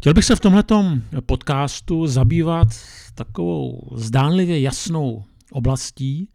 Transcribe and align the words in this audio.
Chtěl 0.00 0.14
bych 0.14 0.24
se 0.24 0.36
v 0.36 0.40
tomto 0.40 0.84
podcastu 1.26 2.06
zabývat 2.06 2.68
takovou 3.14 3.88
zdánlivě 3.96 4.60
jasnou 4.60 5.24
oblastí, 5.52 6.28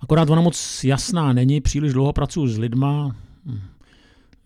akorát 0.00 0.30
ona 0.30 0.42
moc 0.42 0.84
jasná 0.84 1.32
není, 1.32 1.60
příliš 1.60 1.92
dlouho 1.92 2.12
pracuji 2.12 2.48
s 2.48 2.58
lidma, 2.58 3.16
hm, 3.44 3.60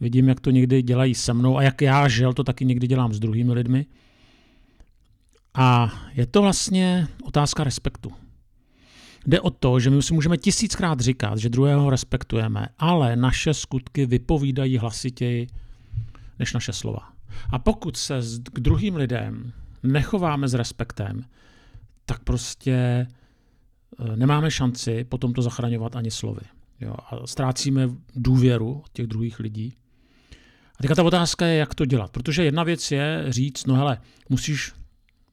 vidím, 0.01 0.29
jak 0.29 0.41
to 0.41 0.51
někdy 0.51 0.83
dělají 0.83 1.15
se 1.15 1.33
mnou 1.33 1.57
a 1.57 1.63
jak 1.63 1.83
já, 1.83 2.09
žel, 2.09 2.33
to 2.33 2.45
taky 2.45 2.65
někdy 2.65 2.87
dělám 2.87 3.13
s 3.13 3.21
druhými 3.21 3.53
lidmi. 3.53 3.87
A 5.55 5.93
je 6.13 6.27
to 6.27 6.43
vlastně 6.43 7.09
otázka 7.25 7.65
respektu. 7.65 8.13
Jde 9.27 9.41
o 9.41 9.51
to, 9.51 9.81
že 9.81 9.91
my 9.91 10.03
si 10.03 10.15
můžeme 10.15 10.37
tisíckrát 10.37 11.01
říkat, 11.01 11.39
že 11.39 11.49
druhého 11.49 11.91
respektujeme, 11.91 12.67
ale 12.79 13.17
naše 13.17 13.55
skutky 13.55 14.07
vypovídají 14.07 14.79
hlasitěji 14.79 15.47
než 16.39 16.53
naše 16.53 16.73
slova. 16.73 17.20
A 17.51 17.59
pokud 17.59 17.97
se 17.97 18.21
k 18.53 18.61
druhým 18.61 18.97
lidem 18.97 19.53
nechováme 19.83 20.49
s 20.49 20.55
respektem, 20.55 21.25
tak 22.07 22.25
prostě 22.25 22.73
e, 22.73 23.07
nemáme 24.17 24.51
šanci 24.51 25.05
potom 25.05 25.33
to 25.33 25.43
zachraňovat 25.43 25.97
ani 25.97 26.11
slovy. 26.11 26.41
Jo, 26.81 26.95
a 27.11 27.27
ztrácíme 27.27 27.89
důvěru 28.17 28.83
od 28.85 28.93
těch 28.93 29.07
druhých 29.07 29.41
lidí. 29.41 29.77
A 30.75 30.83
teďka 30.83 30.95
ta 30.95 31.03
otázka 31.03 31.47
je, 31.47 31.57
jak 31.57 31.75
to 31.75 31.85
dělat. 31.85 32.11
Protože 32.11 32.45
jedna 32.45 32.63
věc 32.63 32.91
je 32.91 33.25
říct, 33.29 33.67
no 33.67 33.75
hele, 33.75 34.01
musíš 34.29 34.73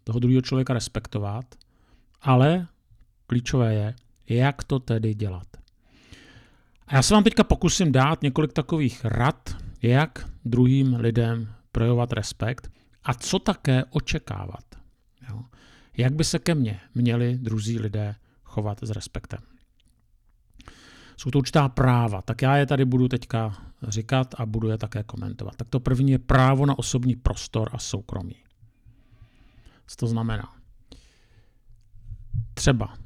toho 0.03 0.19
druhého 0.19 0.41
člověka 0.41 0.73
respektovat, 0.73 1.45
ale 2.21 2.67
klíčové 3.27 3.73
je, 3.73 3.95
jak 4.29 4.63
to 4.63 4.79
tedy 4.79 5.13
dělat. 5.13 5.47
A 6.87 6.95
já 6.95 7.01
se 7.01 7.13
vám 7.13 7.23
teďka 7.23 7.43
pokusím 7.43 7.91
dát 7.91 8.21
několik 8.21 8.53
takových 8.53 9.05
rad, 9.05 9.55
jak 9.81 10.29
druhým 10.45 10.95
lidem 10.95 11.53
projevovat 11.77 12.13
respekt 12.13 12.71
a 13.03 13.13
co 13.13 13.39
také 13.39 13.83
očekávat. 13.89 14.65
Jo? 15.29 15.43
Jak 15.97 16.13
by 16.13 16.23
se 16.23 16.39
ke 16.39 16.55
mně 16.55 16.79
měli 16.95 17.37
druzí 17.37 17.79
lidé 17.79 18.15
chovat 18.43 18.79
s 18.81 18.89
respektem. 18.89 19.39
Jsou 21.17 21.31
to 21.31 21.37
určitá 21.37 21.69
práva, 21.69 22.21
tak 22.21 22.41
já 22.41 22.57
je 22.57 22.65
tady 22.65 22.85
budu 22.85 23.07
teďka 23.07 23.57
říkat 23.87 24.35
a 24.37 24.45
budu 24.45 24.69
je 24.69 24.77
také 24.77 25.03
komentovat. 25.03 25.55
Tak 25.55 25.69
to 25.69 25.79
první 25.79 26.11
je 26.11 26.19
právo 26.19 26.65
na 26.65 26.79
osobní 26.79 27.15
prostor 27.15 27.69
a 27.73 27.77
soukromí. 27.77 28.35
Co 29.87 29.95
to 29.95 30.07
znamená? 30.07 30.55
Třeba, 32.53 32.97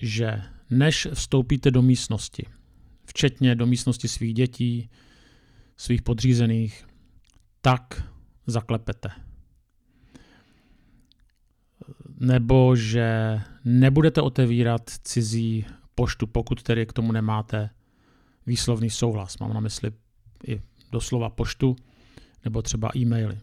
že 0.00 0.42
než 0.70 1.08
vstoupíte 1.14 1.70
do 1.70 1.82
místnosti, 1.82 2.46
včetně 3.04 3.54
do 3.54 3.66
místnosti 3.66 4.08
svých 4.08 4.34
dětí, 4.34 4.90
svých 5.76 6.02
podřízených, 6.02 6.86
tak 7.60 8.13
zaklepete. 8.46 9.08
Nebo 12.20 12.76
že 12.76 13.40
nebudete 13.64 14.20
otevírat 14.20 14.90
cizí 14.90 15.66
poštu, 15.94 16.26
pokud 16.26 16.62
tedy 16.62 16.86
k 16.86 16.92
tomu 16.92 17.12
nemáte 17.12 17.70
výslovný 18.46 18.90
souhlas. 18.90 19.38
Mám 19.38 19.54
na 19.54 19.60
mysli 19.60 19.92
i 20.46 20.60
doslova 20.92 21.30
poštu 21.30 21.76
nebo 22.44 22.62
třeba 22.62 22.90
e-maily. 22.96 23.38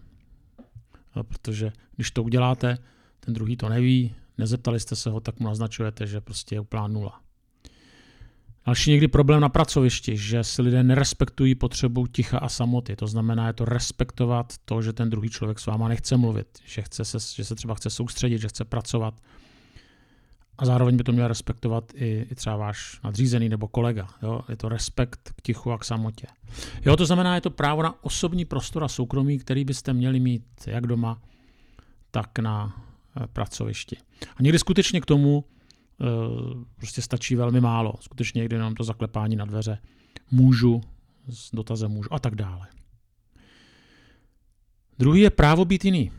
No, 1.15 1.23
protože 1.23 1.71
když 1.95 2.11
to 2.11 2.23
uděláte, 2.23 2.77
ten 3.19 3.33
druhý 3.33 3.57
to 3.57 3.69
neví, 3.69 4.15
nezeptali 4.37 4.79
jste 4.79 4.95
se 4.95 5.09
ho, 5.09 5.19
tak 5.19 5.39
mu 5.39 5.47
naznačujete, 5.47 6.07
že 6.07 6.21
prostě 6.21 6.55
je 6.55 6.59
úplná 6.59 6.87
nula. 6.87 7.21
Další 8.65 8.91
někdy 8.91 9.07
problém 9.07 9.41
na 9.41 9.49
pracovišti, 9.49 10.17
že 10.17 10.43
si 10.43 10.61
lidé 10.61 10.83
nerespektují 10.83 11.55
potřebu 11.55 12.07
ticha 12.07 12.37
a 12.37 12.49
samoty. 12.49 12.95
To 12.95 13.07
znamená, 13.07 13.47
je 13.47 13.53
to 13.53 13.65
respektovat 13.65 14.53
to, 14.65 14.81
že 14.81 14.93
ten 14.93 15.09
druhý 15.09 15.29
člověk 15.29 15.59
s 15.59 15.65
váma 15.65 15.87
nechce 15.87 16.17
mluvit, 16.17 16.47
že, 16.65 16.81
chce 16.81 17.05
se, 17.05 17.17
že 17.35 17.45
se 17.45 17.55
třeba 17.55 17.75
chce 17.75 17.89
soustředit, 17.89 18.37
že 18.37 18.47
chce 18.47 18.65
pracovat. 18.65 19.13
A 20.57 20.65
zároveň 20.65 20.97
by 20.97 21.03
to 21.03 21.11
měl 21.11 21.27
respektovat 21.27 21.91
i, 21.95 22.27
i 22.31 22.35
třeba 22.35 22.55
váš 22.55 22.99
nadřízený 23.03 23.49
nebo 23.49 23.67
kolega. 23.67 24.07
Jo? 24.21 24.41
Je 24.49 24.57
to 24.57 24.69
respekt 24.69 25.33
k 25.35 25.41
tichu 25.41 25.71
a 25.71 25.77
k 25.77 25.85
samotě. 25.85 26.27
Jo, 26.85 26.95
to 26.95 27.05
znamená, 27.05 27.35
je 27.35 27.41
to 27.41 27.49
právo 27.49 27.83
na 27.83 28.03
osobní 28.03 28.45
prostor 28.45 28.83
a 28.83 28.87
soukromí, 28.87 29.39
který 29.39 29.65
byste 29.65 29.93
měli 29.93 30.19
mít 30.19 30.43
jak 30.67 30.87
doma, 30.87 31.21
tak 32.11 32.39
na 32.39 32.83
eh, 33.17 33.27
pracovišti. 33.27 33.97
A 34.37 34.43
někdy 34.43 34.59
skutečně 34.59 35.01
k 35.01 35.05
tomu 35.05 35.45
prostě 36.75 37.01
stačí 37.01 37.35
velmi 37.35 37.61
málo. 37.61 37.93
Skutečně 37.99 38.39
někdy 38.39 38.57
nám 38.57 38.75
to 38.75 38.83
zaklepání 38.83 39.35
na 39.35 39.45
dveře 39.45 39.77
můžu, 40.31 40.81
s 41.29 41.55
dotazem 41.55 41.91
můžu 41.91 42.13
a 42.13 42.19
tak 42.19 42.35
dále. 42.35 42.67
Druhý 44.99 45.21
je 45.21 45.29
právo 45.29 45.65
být 45.65 45.85
jiný. 45.85 46.11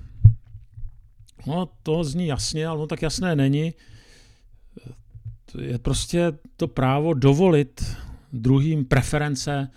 No, 1.46 1.68
to 1.82 2.04
zní 2.04 2.26
jasně, 2.26 2.66
ale 2.66 2.78
no 2.78 2.86
tak 2.86 3.02
jasné 3.02 3.36
není. 3.36 3.74
Je 5.60 5.78
prostě 5.78 6.32
to 6.56 6.68
právo 6.68 7.14
dovolit 7.14 7.96
druhým 8.32 8.84
preference, 8.84 9.70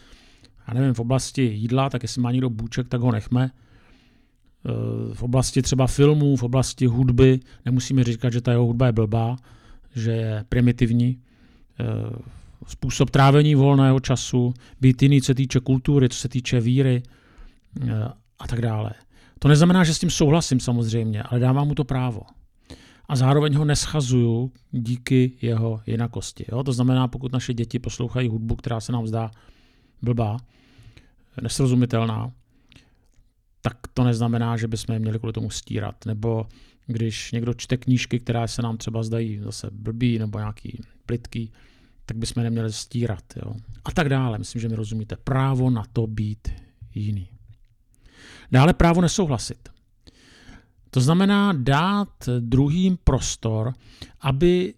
já 0.68 0.74
nevím, 0.74 0.94
v 0.94 1.00
oblasti 1.00 1.42
jídla, 1.42 1.90
tak 1.90 2.04
jestli 2.04 2.22
má 2.22 2.32
někdo 2.32 2.50
bůček, 2.50 2.88
tak 2.88 3.02
ho 3.02 3.12
nechme. 3.12 3.52
Eh, 4.66 5.14
v 5.14 5.24
oblasti 5.24 5.62
třeba 5.62 5.88
filmů, 5.88 6.36
v 6.36 6.44
oblasti 6.44 6.86
hudby, 6.86 7.40
nemusíme 7.66 8.04
říkat, 8.04 8.34
že 8.34 8.42
ta 8.42 8.52
jeho 8.52 8.66
hudba 8.66 8.86
je 8.86 8.92
blbá, 8.92 9.36
že 9.96 10.12
je 10.12 10.46
primitivní, 10.50 11.20
eh, 11.80 11.86
způsob 12.68 13.10
trávení 13.10 13.56
volného 13.56 14.00
času, 14.00 14.54
být 14.82 15.02
jiný, 15.02 15.22
co 15.22 15.26
se 15.26 15.36
týče 15.36 15.60
kultury, 15.60 16.10
co 16.10 16.18
se 16.18 16.30
týče 16.30 16.60
víry 16.60 17.04
eh, 17.82 17.94
a 18.40 18.48
tak 18.48 18.62
dále. 18.62 18.92
To 19.40 19.48
neznamená, 19.48 19.84
že 19.84 19.94
s 19.94 20.00
tím 20.00 20.10
souhlasím 20.10 20.60
samozřejmě, 20.60 21.24
ale 21.24 21.40
dávám 21.40 21.68
mu 21.68 21.76
to 21.76 21.84
právo. 21.84 22.22
A 23.08 23.16
zároveň 23.16 23.56
ho 23.56 23.66
neschazuju 23.66 24.52
díky 24.72 25.32
jeho 25.42 25.82
jinakosti. 25.86 26.46
Jo? 26.52 26.64
To 26.64 26.74
znamená, 26.74 27.08
pokud 27.08 27.32
naše 27.32 27.54
děti 27.54 27.80
poslouchají 27.80 28.30
hudbu, 28.30 28.56
která 28.56 28.80
se 28.80 28.92
nám 28.92 29.08
zdá 29.08 29.32
blbá, 30.02 30.38
nesrozumitelná, 31.42 32.32
tak 33.62 33.78
to 33.94 34.04
neznamená, 34.04 34.58
že 34.58 34.68
bychom 34.68 34.94
je 34.94 35.00
měli 35.00 35.20
kvůli 35.20 35.34
tomu 35.34 35.50
stírat. 35.50 36.06
Nebo 36.06 36.46
když 36.88 37.32
někdo 37.32 37.54
čte 37.54 37.78
knížky, 37.78 38.20
které 38.20 38.48
se 38.48 38.62
nám 38.62 38.78
třeba 38.78 39.04
zdají 39.04 39.40
zase 39.40 39.70
blbý 39.72 40.20
nebo 40.20 40.40
nějaký 40.40 40.82
plitký, 41.06 41.52
tak 42.06 42.18
bychom 42.18 42.44
neměli 42.44 42.74
stírat. 42.74 43.24
Jo? 43.36 43.54
A 43.86 43.92
tak 43.92 44.10
dále. 44.10 44.38
Myslím, 44.38 44.62
že 44.62 44.70
mi 44.70 44.76
rozumíte. 44.76 45.16
Právo 45.16 45.70
na 45.70 45.84
to 45.94 46.08
být 46.08 46.48
jiný. 46.96 47.28
Dále 48.52 48.74
právo 48.74 49.02
nesouhlasit. 49.02 49.70
To 50.90 51.02
znamená 51.02 51.54
dát 51.54 52.30
druhým 52.40 52.98
prostor, 53.04 53.74
aby 54.22 54.74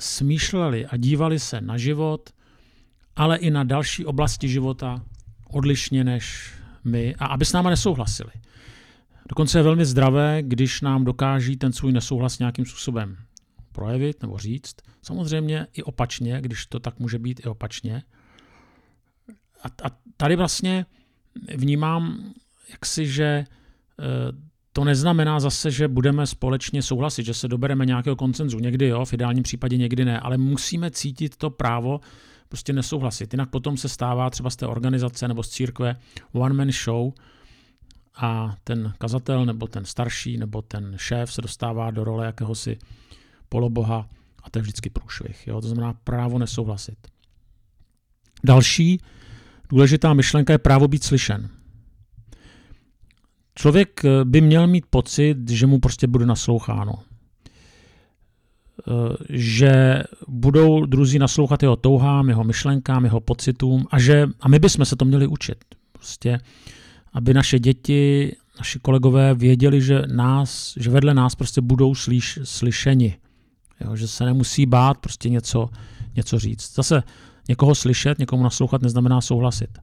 smýšleli 0.00 0.86
a 0.86 0.96
dívali 0.96 1.38
se 1.38 1.60
na 1.60 1.76
život, 1.76 2.30
ale 3.16 3.36
i 3.36 3.50
na 3.50 3.64
další 3.64 4.04
oblasti 4.04 4.48
života 4.48 5.04
odlišně 5.50 6.04
než 6.04 6.52
my 6.84 7.14
a 7.14 7.26
aby 7.26 7.44
s 7.44 7.52
náma 7.52 7.70
nesouhlasili. 7.70 8.32
Dokonce 9.28 9.58
je 9.58 9.62
velmi 9.62 9.84
zdravé, 9.84 10.42
když 10.42 10.80
nám 10.80 11.04
dokáží 11.04 11.56
ten 11.56 11.72
svůj 11.72 11.92
nesouhlas 11.92 12.38
nějakým 12.38 12.66
způsobem 12.66 13.16
projevit 13.72 14.22
nebo 14.22 14.38
říct. 14.38 14.76
Samozřejmě 15.02 15.66
i 15.72 15.82
opačně, 15.82 16.40
když 16.40 16.66
to 16.66 16.80
tak 16.80 16.98
může 16.98 17.18
být 17.18 17.40
i 17.44 17.48
opačně. 17.48 18.02
A, 19.62 19.88
a 19.88 19.96
tady 20.16 20.36
vlastně 20.36 20.86
vnímám 21.56 22.32
jaksi, 22.70 23.06
že 23.06 23.24
e, 23.24 23.46
to 24.72 24.84
neznamená 24.84 25.40
zase, 25.40 25.70
že 25.70 25.88
budeme 25.88 26.26
společně 26.26 26.82
souhlasit, 26.82 27.26
že 27.26 27.34
se 27.34 27.48
dobereme 27.48 27.86
nějakého 27.86 28.16
koncenzu. 28.16 28.58
Někdy 28.58 28.88
jo, 28.88 29.04
v 29.04 29.12
ideálním 29.12 29.42
případě 29.42 29.76
někdy 29.76 30.04
ne, 30.04 30.20
ale 30.20 30.38
musíme 30.38 30.90
cítit 30.90 31.36
to 31.36 31.50
právo 31.50 32.00
prostě 32.48 32.72
nesouhlasit. 32.72 33.32
Jinak 33.34 33.50
potom 33.50 33.76
se 33.76 33.88
stává 33.88 34.30
třeba 34.30 34.50
z 34.50 34.56
té 34.56 34.66
organizace 34.66 35.28
nebo 35.28 35.42
z 35.42 35.48
církve 35.48 35.96
one 36.32 36.54
man 36.54 36.70
show, 36.70 37.12
a 38.14 38.56
ten 38.64 38.92
kazatel 38.98 39.46
nebo 39.46 39.66
ten 39.66 39.84
starší 39.84 40.36
nebo 40.36 40.62
ten 40.62 40.94
šéf 40.96 41.32
se 41.32 41.42
dostává 41.42 41.90
do 41.90 42.04
role 42.04 42.26
jakéhosi 42.26 42.78
poloboha 43.48 44.08
a 44.42 44.50
to 44.50 44.58
je 44.58 44.62
vždycky 44.62 44.90
průšvih. 44.90 45.46
Jo? 45.46 45.60
To 45.60 45.68
znamená 45.68 45.92
právo 46.04 46.38
nesouhlasit. 46.38 46.98
Další 48.44 49.00
důležitá 49.68 50.14
myšlenka 50.14 50.52
je 50.52 50.58
právo 50.58 50.88
být 50.88 51.04
slyšen. 51.04 51.48
Člověk 53.54 54.04
eh, 54.04 54.24
by 54.24 54.40
měl 54.40 54.66
mít 54.66 54.86
pocit, 54.90 55.50
že 55.50 55.66
mu 55.66 55.78
prostě 55.78 56.06
bude 56.06 56.26
nasloucháno. 56.26 56.92
Eh, 58.88 59.16
že 59.28 60.02
budou 60.28 60.86
druzí 60.86 61.18
naslouchat 61.18 61.62
jeho 61.62 61.76
touhám, 61.76 62.28
jeho 62.28 62.44
myšlenkám, 62.44 63.04
jeho 63.04 63.20
pocitům 63.20 63.86
a 63.90 63.98
že 63.98 64.26
a 64.40 64.48
my 64.48 64.58
bychom 64.58 64.84
se 64.84 64.96
to 64.96 65.04
měli 65.04 65.26
učit. 65.26 65.64
Prostě 65.92 66.38
aby 67.12 67.34
naše 67.34 67.58
děti, 67.58 68.32
naši 68.58 68.78
kolegové 68.78 69.34
věděli, 69.34 69.80
že, 69.80 70.02
nás, 70.06 70.74
že 70.76 70.90
vedle 70.90 71.14
nás 71.14 71.34
prostě 71.34 71.60
budou 71.60 71.94
slyš, 71.94 72.38
slyšeni. 72.44 73.16
Jo, 73.80 73.96
že 73.96 74.08
se 74.08 74.24
nemusí 74.24 74.66
bát 74.66 74.98
prostě 74.98 75.28
něco, 75.28 75.68
něco 76.16 76.38
říct. 76.38 76.74
Zase 76.74 77.02
někoho 77.48 77.74
slyšet, 77.74 78.18
někomu 78.18 78.42
naslouchat 78.42 78.82
neznamená 78.82 79.20
souhlasit. 79.20 79.78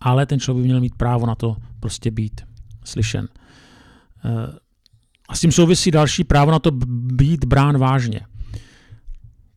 Ale 0.00 0.26
ten 0.26 0.40
člověk 0.40 0.62
by 0.62 0.68
měl 0.68 0.80
mít 0.80 0.94
právo 0.94 1.26
na 1.26 1.34
to 1.34 1.56
prostě 1.80 2.10
být 2.10 2.40
slyšen. 2.84 3.28
A 5.28 5.36
s 5.36 5.40
tím 5.40 5.52
souvisí 5.52 5.90
další 5.90 6.24
právo 6.24 6.50
na 6.50 6.58
to 6.58 6.70
být 6.70 7.44
brán 7.44 7.78
vážně. 7.78 8.20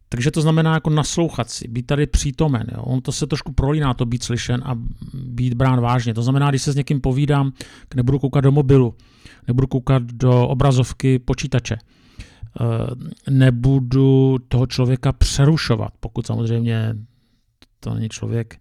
Takže 0.10 0.32
to 0.32 0.42
znamená 0.42 0.74
jako 0.74 0.90
naslouchat 0.90 1.50
si, 1.50 1.68
být 1.68 1.86
tady 1.86 2.08
přítomen. 2.08 2.68
Jo. 2.72 2.82
On 2.82 3.02
to 3.02 3.12
se 3.12 3.28
trošku 3.28 3.52
prolíná, 3.52 3.94
to 3.94 4.06
být 4.06 4.24
slyšen 4.24 4.62
a 4.66 4.76
být 5.14 5.54
brán 5.54 5.82
vážně. 5.82 6.14
To 6.14 6.24
znamená, 6.24 6.50
když 6.50 6.62
se 6.62 6.72
s 6.72 6.76
někým 6.76 7.02
povídám, 7.02 7.54
nebudu 7.96 8.20
koukat 8.20 8.44
do 8.44 8.52
mobilu, 8.52 8.96
nebudu 9.48 9.68
koukat 9.68 10.04
do 10.04 10.48
obrazovky 10.48 11.20
počítače, 11.20 11.78
eh, 11.78 12.66
nebudu 13.32 14.38
toho 14.48 14.68
člověka 14.68 15.12
přerušovat, 15.12 15.94
pokud 16.00 16.28
samozřejmě 16.28 16.96
to 17.80 17.94
není 17.94 18.10
člověk 18.10 18.60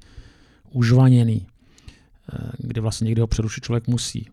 užvaněný, 0.70 1.46
eh, 1.46 2.50
kdy 2.58 2.80
vlastně 2.80 3.04
někdy 3.04 3.20
ho 3.20 3.26
přerušit 3.26 3.64
člověk 3.64 3.86
musí. 3.86 4.28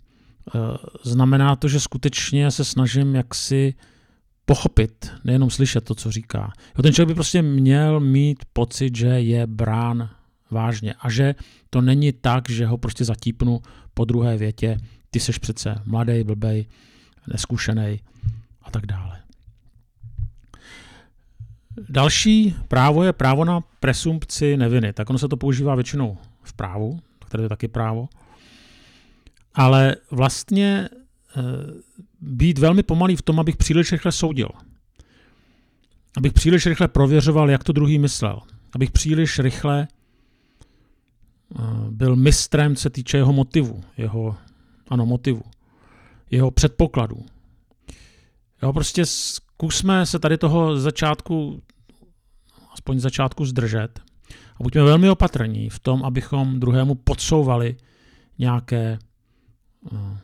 Eh, 0.56 0.60
znamená 1.04 1.56
to, 1.56 1.68
že 1.68 1.80
skutečně 1.80 2.52
se 2.52 2.66
snažím 2.66 3.16
jaksi 3.16 3.74
pochopit, 4.46 5.12
nejenom 5.24 5.50
slyšet 5.50 5.84
to, 5.84 5.96
co 5.96 6.12
říká. 6.12 6.54
Jo, 6.78 6.84
ten 6.84 6.94
člověk 6.94 7.08
by 7.08 7.14
prostě 7.14 7.42
měl 7.42 8.00
mít 8.00 8.46
pocit, 8.54 8.96
že 8.96 9.08
je 9.08 9.48
brán 9.48 10.10
vážně 10.52 10.94
a 11.00 11.10
že 11.10 11.36
to 11.70 11.82
není 11.82 12.14
tak, 12.14 12.50
že 12.50 12.66
ho 12.66 12.78
prostě 12.78 13.06
zatípnu 13.06 13.62
po 13.94 14.06
druhé 14.06 14.38
větě, 14.38 14.78
ty 15.12 15.20
seš 15.20 15.38
přece 15.38 15.82
mladý, 15.86 16.24
blbej, 16.24 16.66
neskušený 17.28 18.00
a 18.62 18.72
tak 18.72 18.86
dále. 18.86 19.22
Další 21.90 22.56
právo 22.68 23.04
je 23.04 23.14
právo 23.14 23.46
na 23.46 23.62
presumpci 23.80 24.58
neviny. 24.58 24.94
Tak 24.94 25.10
ono 25.10 25.20
se 25.20 25.28
to 25.28 25.38
používá 25.38 25.76
většinou 25.76 26.18
v 26.44 26.54
právu, 26.54 27.00
které 27.28 27.44
je 27.44 27.50
taky 27.50 27.68
právo. 27.68 28.08
Ale 29.54 29.96
vlastně 30.12 30.90
být 32.22 32.58
velmi 32.58 32.84
pomalý 32.84 33.16
v 33.16 33.22
tom, 33.22 33.40
abych 33.40 33.58
příliš 33.58 33.92
rychle 33.92 34.12
soudil. 34.12 34.50
Abych 36.18 36.34
příliš 36.34 36.66
rychle 36.66 36.88
prověřoval, 36.88 37.50
jak 37.50 37.64
to 37.64 37.74
druhý 37.74 38.00
myslel. 38.00 38.40
Abych 38.74 38.92
příliš 38.92 39.40
rychle 39.40 39.88
eh, 39.88 41.62
byl 41.90 42.16
mistrem, 42.16 42.76
co 42.76 42.82
se 42.82 42.90
týče 42.90 43.18
jeho 43.18 43.34
motivu, 43.34 43.84
jeho, 43.98 44.38
ano, 44.90 45.06
motivu, 45.06 45.42
jeho 46.32 46.52
předpokladů. 46.52 47.26
Jo, 48.64 48.74
prostě 48.74 49.06
zkusme 49.06 50.06
se 50.06 50.20
tady 50.20 50.38
toho 50.38 50.80
začátku, 50.80 51.62
aspoň 52.74 53.00
začátku 53.00 53.46
zdržet 53.46 54.00
a 54.60 54.64
buďme 54.64 54.84
velmi 54.84 55.10
opatrní 55.10 55.70
v 55.70 55.80
tom, 55.80 56.06
abychom 56.06 56.60
druhému 56.60 56.96
podsouvali 56.96 57.76
nějaké, 58.40 59.00
uh, 59.92 60.18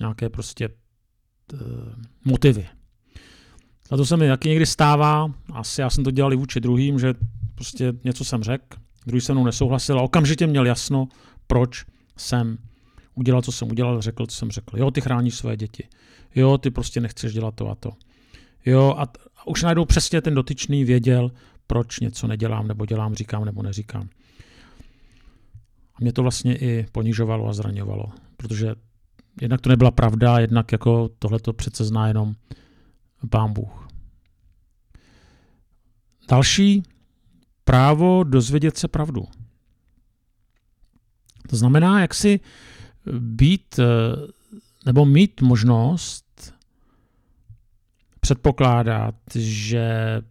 nějaké 0.00 0.28
prostě 0.28 0.68
uh, 0.68 1.60
motivy. 2.24 2.68
A 3.90 3.96
to 3.96 4.06
se 4.06 4.16
mi 4.16 4.28
taky 4.28 4.48
někdy 4.48 4.66
stává, 4.66 5.34
asi 5.52 5.80
já 5.80 5.90
jsem 5.90 6.04
to 6.04 6.10
dělal 6.10 6.32
i 6.32 6.36
vůči 6.36 6.60
druhým, 6.60 6.98
že 6.98 7.14
prostě 7.54 7.92
něco 8.04 8.24
jsem 8.24 8.42
řekl, 8.42 8.76
druhý 9.06 9.20
se 9.20 9.32
mnou 9.32 9.44
nesouhlasil 9.44 9.98
a 9.98 10.02
okamžitě 10.02 10.46
měl 10.46 10.66
jasno, 10.66 11.08
proč 11.46 11.84
jsem 12.16 12.58
udělal, 13.14 13.42
co 13.42 13.52
jsem 13.52 13.70
udělal, 13.70 14.02
řekl, 14.02 14.26
co 14.26 14.36
jsem 14.36 14.50
řekl. 14.50 14.78
Jo, 14.78 14.90
ty 14.90 15.00
chráníš 15.00 15.34
své 15.34 15.56
děti. 15.56 15.88
Jo, 16.34 16.58
ty 16.58 16.70
prostě 16.70 17.00
nechceš 17.00 17.32
dělat 17.32 17.54
to 17.54 17.68
a 17.68 17.74
to. 17.74 17.90
Jo, 18.66 18.94
a, 18.98 19.06
t- 19.06 19.18
a 19.36 19.46
už 19.46 19.62
najednou 19.62 19.84
přesně 19.84 20.20
ten 20.20 20.34
dotyčný 20.34 20.84
věděl, 20.84 21.32
proč 21.66 22.00
něco 22.00 22.26
nedělám, 22.26 22.68
nebo 22.68 22.86
dělám, 22.86 23.14
říkám, 23.14 23.44
nebo 23.44 23.62
neříkám. 23.62 24.08
A 25.94 25.98
mě 26.00 26.12
to 26.12 26.22
vlastně 26.22 26.56
i 26.56 26.86
ponižovalo 26.92 27.48
a 27.48 27.52
zraňovalo, 27.52 28.12
protože 28.36 28.74
jednak 29.40 29.60
to 29.60 29.68
nebyla 29.68 29.90
pravda, 29.90 30.38
jednak 30.38 30.72
jako 30.72 31.10
tohle 31.18 31.38
to 31.38 31.52
přece 31.52 31.84
zná 31.84 32.08
jenom 32.08 32.34
pán 33.30 33.52
Bůh. 33.52 33.88
Další 36.28 36.82
právo 37.64 38.24
dozvědět 38.24 38.76
se 38.76 38.88
pravdu. 38.88 39.24
To 41.48 41.56
znamená, 41.56 42.00
jak 42.00 42.14
si 42.14 42.40
být 43.18 43.80
nebo 44.86 45.04
mít 45.04 45.40
možnost 45.40 46.54
předpokládat, 48.20 49.14
že 49.34 49.86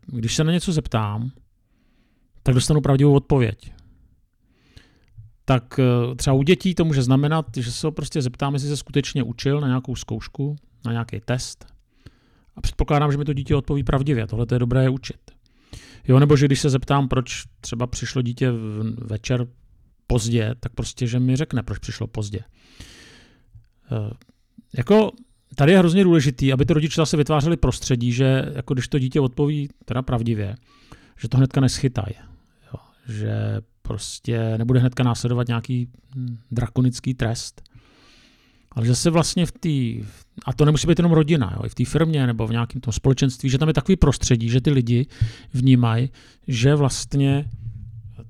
když 0.06 0.36
se 0.36 0.44
na 0.44 0.52
něco 0.52 0.72
zeptám, 0.72 1.32
tak 2.44 2.56
dostanu 2.56 2.82
pravdivou 2.82 3.14
odpověď. 3.14 3.74
Tak 5.46 5.80
eh, 5.80 6.16
třeba 6.16 6.34
u 6.34 6.44
dětí 6.44 6.76
to 6.76 6.86
může 6.86 7.04
znamenat, 7.04 7.46
že 7.58 7.72
se 7.72 7.88
ho 7.88 7.92
prostě 7.92 8.22
zeptám, 8.22 8.54
jestli 8.54 8.70
se 8.70 8.78
skutečně 8.78 9.24
učil 9.24 9.62
na 9.62 9.68
nějakou 9.68 9.96
zkoušku, 9.96 10.56
na 10.86 10.92
nějaký 10.92 11.20
test. 11.26 11.66
A 12.56 12.62
předpokládám, 12.62 13.12
že 13.12 13.18
mi 13.18 13.26
to 13.26 13.34
dítě 13.34 13.56
odpoví 13.56 13.84
pravdivě. 13.84 14.28
Tohle 14.28 14.46
je 14.52 14.60
dobré 14.60 14.90
učit. 14.90 15.32
Jo, 16.08 16.20
nebo 16.20 16.38
že 16.38 16.46
když 16.46 16.60
se 16.60 16.70
zeptám, 16.70 17.08
proč 17.08 17.44
třeba 17.62 17.88
přišlo 17.88 18.22
dítě 18.22 18.52
večer 18.98 19.48
pozdě, 20.08 20.56
tak 20.60 20.74
prostě, 20.74 21.08
že 21.08 21.20
mi 21.20 21.36
řekne, 21.36 21.64
proč 21.64 21.80
přišlo 21.80 22.08
pozdě. 22.08 22.40
Eh, 23.92 24.14
jako 24.78 25.12
tady 25.56 25.72
je 25.72 25.80
hrozně 25.80 26.04
důležitý, 26.04 26.54
aby 26.54 26.66
ty 26.66 26.74
rodiče 26.74 27.02
zase 27.02 27.18
vytvářeli 27.18 27.58
prostředí, 27.58 28.12
že 28.12 28.52
jako 28.56 28.74
když 28.74 28.88
to 28.88 29.00
dítě 29.00 29.20
odpoví 29.20 29.70
teda 29.86 30.02
pravdivě, 30.02 30.56
že 31.20 31.30
to 31.30 31.38
hnedka 31.38 31.62
neschytají. 31.62 32.16
Že 33.08 33.62
prostě 33.88 34.58
nebude 34.58 34.80
hnedka 34.80 35.04
následovat 35.04 35.48
nějaký 35.48 35.88
hm, 36.16 36.38
drakonický 36.52 37.14
trest. 37.14 37.62
Ale 38.72 38.86
že 38.86 38.96
se 38.96 39.10
vlastně 39.10 39.46
v 39.46 39.52
té, 39.52 40.08
a 40.46 40.54
to 40.56 40.66
nemusí 40.66 40.88
být 40.88 41.00
jenom 41.00 41.12
rodina, 41.12 41.54
jo, 41.56 41.66
i 41.66 41.70
v 41.70 41.76
té 41.76 41.86
firmě 41.86 42.28
nebo 42.28 42.48
v 42.48 42.52
nějakém 42.52 42.82
tom 42.82 42.94
společenství, 42.94 43.50
že 43.50 43.58
tam 43.58 43.68
je 43.68 43.74
takový 43.74 43.96
prostředí, 43.96 44.50
že 44.50 44.62
ty 44.62 44.72
lidi 44.72 45.06
vnímají, 45.54 46.10
že 46.48 46.76
vlastně 46.76 47.50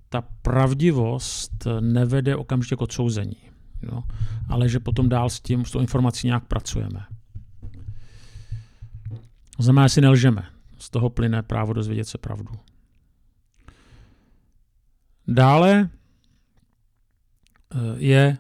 ta 0.10 0.22
pravdivost 0.42 1.68
nevede 1.80 2.36
okamžitě 2.36 2.75
k 2.75 2.81
odsouzení. 2.81 3.38
Jo, 3.84 4.04
ale 4.50 4.69
že 4.69 4.80
potom 4.80 5.10
dál 5.10 5.30
s 5.30 5.40
tím, 5.40 5.66
s 5.66 5.72
tou 5.72 5.80
informací 5.80 6.28
nějak 6.28 6.46
pracujeme. 6.46 7.06
To 9.58 9.63
znamená, 9.63 9.90
si 9.90 10.01
nelžeme. 10.01 10.44
Z 10.78 10.90
toho 10.90 11.10
plyne 11.10 11.44
právo 11.44 11.74
dozvědět 11.74 12.08
se 12.08 12.18
pravdu. 12.18 12.51
Dále 15.27 15.89
eh, 17.74 17.77
je 17.98 18.38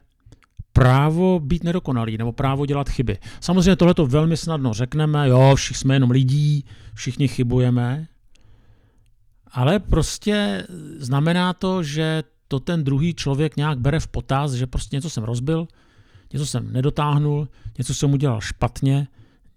právo 0.73 1.39
být 1.39 1.63
nedokonalý 1.63 2.17
nebo 2.17 2.31
právo 2.31 2.65
dělat 2.65 2.89
chyby. 2.89 3.17
Samozřejmě 3.39 3.75
tohle 3.75 3.93
to 3.93 4.07
velmi 4.07 4.37
snadno 4.37 4.73
řekneme, 4.73 5.29
jo, 5.29 5.55
všichni 5.55 5.79
jsme 5.79 5.95
jenom 5.95 6.11
lidí, 6.11 6.65
všichni 6.93 7.27
chybujeme, 7.27 8.07
ale 9.51 9.79
prostě 9.79 10.67
znamená 10.97 11.53
to, 11.53 11.83
že 11.83 12.23
to 12.47 12.59
ten 12.59 12.83
druhý 12.83 13.13
člověk 13.13 13.57
nějak 13.57 13.79
bere 13.79 13.99
v 13.99 14.07
potaz, 14.07 14.51
že 14.51 14.67
prostě 14.67 14.95
něco 14.95 15.09
jsem 15.09 15.23
rozbil, 15.23 15.67
něco 16.33 16.45
jsem 16.45 16.73
nedotáhnul, 16.73 17.47
něco 17.77 17.93
jsem 17.93 18.13
udělal 18.13 18.41
špatně, 18.41 19.07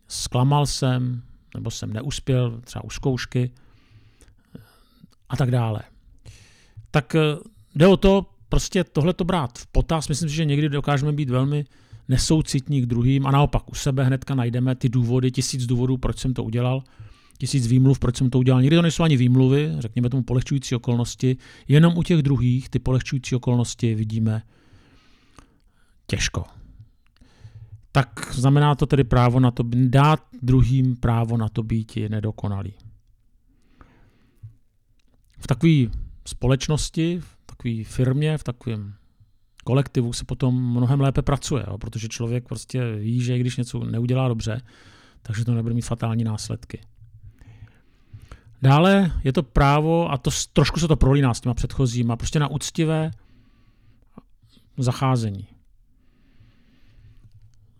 zklamal 0.08 0.66
jsem, 0.66 1.22
nebo 1.54 1.70
jsem 1.70 1.92
neuspěl, 1.92 2.60
třeba 2.60 2.84
u 2.84 2.90
zkoušky 2.90 3.50
a 5.28 5.36
tak 5.36 5.50
dále. 5.50 5.80
Tak 6.90 7.14
eh, 7.14 7.20
jde 7.74 7.86
o 7.86 7.96
to 7.96 8.26
prostě 8.48 8.84
tohle 8.84 9.14
to 9.14 9.24
brát 9.24 9.58
v 9.58 9.66
potaz. 9.66 10.08
Myslím 10.08 10.28
si, 10.28 10.34
že 10.34 10.44
někdy 10.44 10.68
dokážeme 10.68 11.12
být 11.12 11.30
velmi 11.30 11.64
nesoucitní 12.08 12.82
k 12.82 12.86
druhým 12.86 13.26
a 13.26 13.30
naopak 13.30 13.70
u 13.70 13.74
sebe 13.74 14.04
hnedka 14.04 14.34
najdeme 14.34 14.74
ty 14.74 14.88
důvody, 14.88 15.30
tisíc 15.30 15.66
důvodů, 15.66 15.96
proč 15.96 16.18
jsem 16.18 16.34
to 16.34 16.44
udělal, 16.44 16.82
tisíc 17.38 17.66
výmluv, 17.66 17.98
proč 17.98 18.16
jsem 18.16 18.30
to 18.30 18.38
udělal. 18.38 18.62
Někdy 18.62 18.76
to 18.76 18.82
nejsou 18.82 19.02
ani 19.02 19.16
výmluvy, 19.16 19.72
řekněme 19.78 20.10
tomu 20.10 20.22
polehčující 20.22 20.74
okolnosti, 20.74 21.36
jenom 21.68 21.98
u 21.98 22.02
těch 22.02 22.22
druhých 22.22 22.68
ty 22.68 22.78
polehčující 22.78 23.34
okolnosti 23.34 23.94
vidíme 23.94 24.42
těžko. 26.06 26.44
Tak 27.92 28.34
znamená 28.34 28.74
to 28.74 28.86
tedy 28.86 29.04
právo 29.04 29.40
na 29.40 29.50
to, 29.50 29.64
dát 29.74 30.20
druhým 30.42 30.96
právo 30.96 31.36
na 31.36 31.48
to 31.48 31.62
být 31.62 31.98
nedokonalý. 32.08 32.74
V 35.38 35.46
takové 35.46 35.86
společnosti, 36.28 37.20
v 37.20 37.46
takové 37.46 37.84
firmě, 37.84 38.38
v 38.38 38.44
takovém 38.44 38.94
kolektivu 39.64 40.12
se 40.12 40.24
potom 40.24 40.72
mnohem 40.72 41.00
lépe 41.00 41.22
pracuje, 41.22 41.64
jo, 41.66 41.78
protože 41.78 42.08
člověk 42.08 42.48
prostě 42.48 42.94
ví, 42.94 43.20
že 43.20 43.38
když 43.38 43.56
něco 43.56 43.84
neudělá 43.84 44.28
dobře, 44.28 44.60
takže 45.22 45.44
to 45.44 45.54
nebude 45.54 45.74
mít 45.74 45.80
fatální 45.80 46.24
následky. 46.24 46.80
Dále 48.62 49.12
je 49.24 49.32
to 49.32 49.42
právo, 49.42 50.10
a 50.12 50.18
to 50.18 50.30
trošku 50.52 50.80
se 50.80 50.88
to 50.88 50.96
prolíná 50.96 51.34
s 51.34 51.40
těma 51.40 51.54
předchozíma, 51.54 52.16
prostě 52.16 52.38
na 52.38 52.48
úctivé 52.48 53.10
zacházení. 54.76 55.46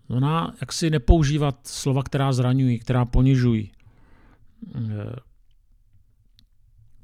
Znamená, 0.07 0.55
jak 0.61 0.73
si 0.73 0.90
nepoužívat 0.90 1.67
slova, 1.67 2.02
která 2.02 2.33
zraňují, 2.33 2.78
která 2.78 3.05
ponižují. 3.05 3.73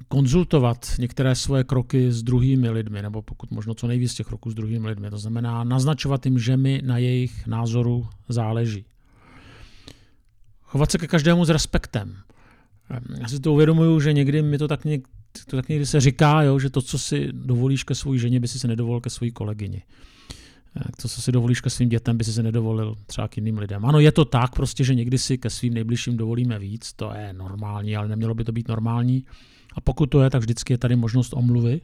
Eh, 0.05 0.07
konzultovat 0.07 0.91
některé 0.99 1.35
svoje 1.35 1.63
kroky 1.63 2.11
s 2.11 2.23
druhými 2.23 2.69
lidmi, 2.69 3.01
nebo 3.01 3.21
pokud 3.21 3.51
možno 3.51 3.73
co 3.73 3.87
nejvíc 3.87 4.13
těch 4.13 4.27
kroků 4.27 4.51
s 4.51 4.55
druhými 4.55 4.87
lidmi. 4.87 5.09
To 5.09 5.17
znamená 5.17 5.63
naznačovat 5.63 6.25
jim, 6.25 6.39
že 6.39 6.57
mi 6.57 6.81
na 6.85 6.97
jejich 6.97 7.47
názoru 7.47 8.07
záleží. 8.29 8.85
chovat 10.61 10.91
se 10.91 10.97
ke 10.97 11.07
každému 11.07 11.45
s 11.45 11.49
respektem. 11.49 12.15
Já 13.19 13.27
si 13.27 13.39
to 13.39 13.53
uvědomuju, 13.53 13.99
že 13.99 14.13
někdy 14.13 14.41
mi 14.41 14.57
to 14.57 14.67
tak, 14.67 14.85
něk, 14.85 15.07
to 15.49 15.55
tak 15.55 15.69
někdy 15.69 15.85
se 15.85 15.99
říká, 15.99 16.41
jo, 16.41 16.59
že 16.59 16.69
to, 16.69 16.81
co 16.81 16.99
si 16.99 17.29
dovolíš 17.31 17.83
ke 17.83 17.95
své 17.95 18.17
ženě, 18.17 18.39
by 18.39 18.47
si 18.47 18.59
se 18.59 18.67
nedovolil 18.67 19.01
ke 19.01 19.09
své 19.09 19.31
kolegyni. 19.31 19.83
To, 21.01 21.07
co 21.07 21.21
si 21.21 21.31
dovolíš 21.31 21.61
ke 21.61 21.69
svým 21.69 21.89
dětem, 21.89 22.17
by 22.17 22.23
si 22.23 22.33
se 22.33 22.43
nedovolil 22.43 22.95
třeba 23.05 23.27
k 23.27 23.37
jiným 23.37 23.57
lidem. 23.57 23.85
Ano, 23.85 23.99
je 23.99 24.11
to 24.11 24.25
tak 24.25 24.55
prostě, 24.55 24.83
že 24.83 24.95
někdy 24.95 25.17
si 25.17 25.37
ke 25.37 25.49
svým 25.49 25.73
nejbližším 25.73 26.17
dovolíme 26.17 26.59
víc, 26.59 26.93
to 26.93 27.11
je 27.15 27.33
normální, 27.33 27.95
ale 27.95 28.07
nemělo 28.07 28.33
by 28.33 28.43
to 28.43 28.51
být 28.51 28.67
normální. 28.67 29.25
A 29.75 29.81
pokud 29.81 30.05
to 30.05 30.21
je, 30.21 30.29
tak 30.29 30.41
vždycky 30.41 30.73
je 30.73 30.77
tady 30.77 30.95
možnost 30.95 31.33
omluvy. 31.33 31.81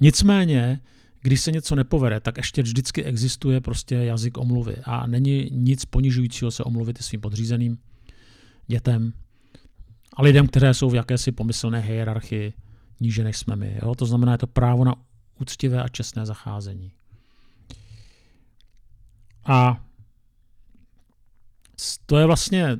Nicméně, 0.00 0.80
když 1.22 1.40
se 1.40 1.52
něco 1.52 1.74
nepovede, 1.74 2.20
tak 2.20 2.36
ještě 2.36 2.62
vždycky 2.62 3.04
existuje 3.04 3.60
prostě 3.60 3.94
jazyk 3.94 4.38
omluvy 4.38 4.76
a 4.84 5.06
není 5.06 5.48
nic 5.50 5.84
ponižujícího 5.84 6.50
se 6.50 6.64
omluvit 6.64 6.98
svým 7.02 7.20
podřízeným 7.20 7.78
dětem 8.66 9.12
a 10.16 10.22
lidem, 10.22 10.46
které 10.46 10.74
jsou 10.74 10.90
v 10.90 10.94
jakési 10.94 11.32
pomyslné 11.32 11.80
hierarchii 11.80 12.52
níže 13.00 13.24
než 13.24 13.36
jsme 13.36 13.56
my. 13.56 13.78
Jo? 13.82 13.94
To 13.94 14.06
znamená, 14.06 14.32
je 14.32 14.38
to 14.38 14.46
právo 14.46 14.84
na 14.84 14.94
úctivé 15.40 15.82
a 15.82 15.88
čestné 15.88 16.26
zacházení. 16.26 16.92
A 19.44 19.84
to 22.06 22.18
je 22.18 22.26
vlastně, 22.26 22.76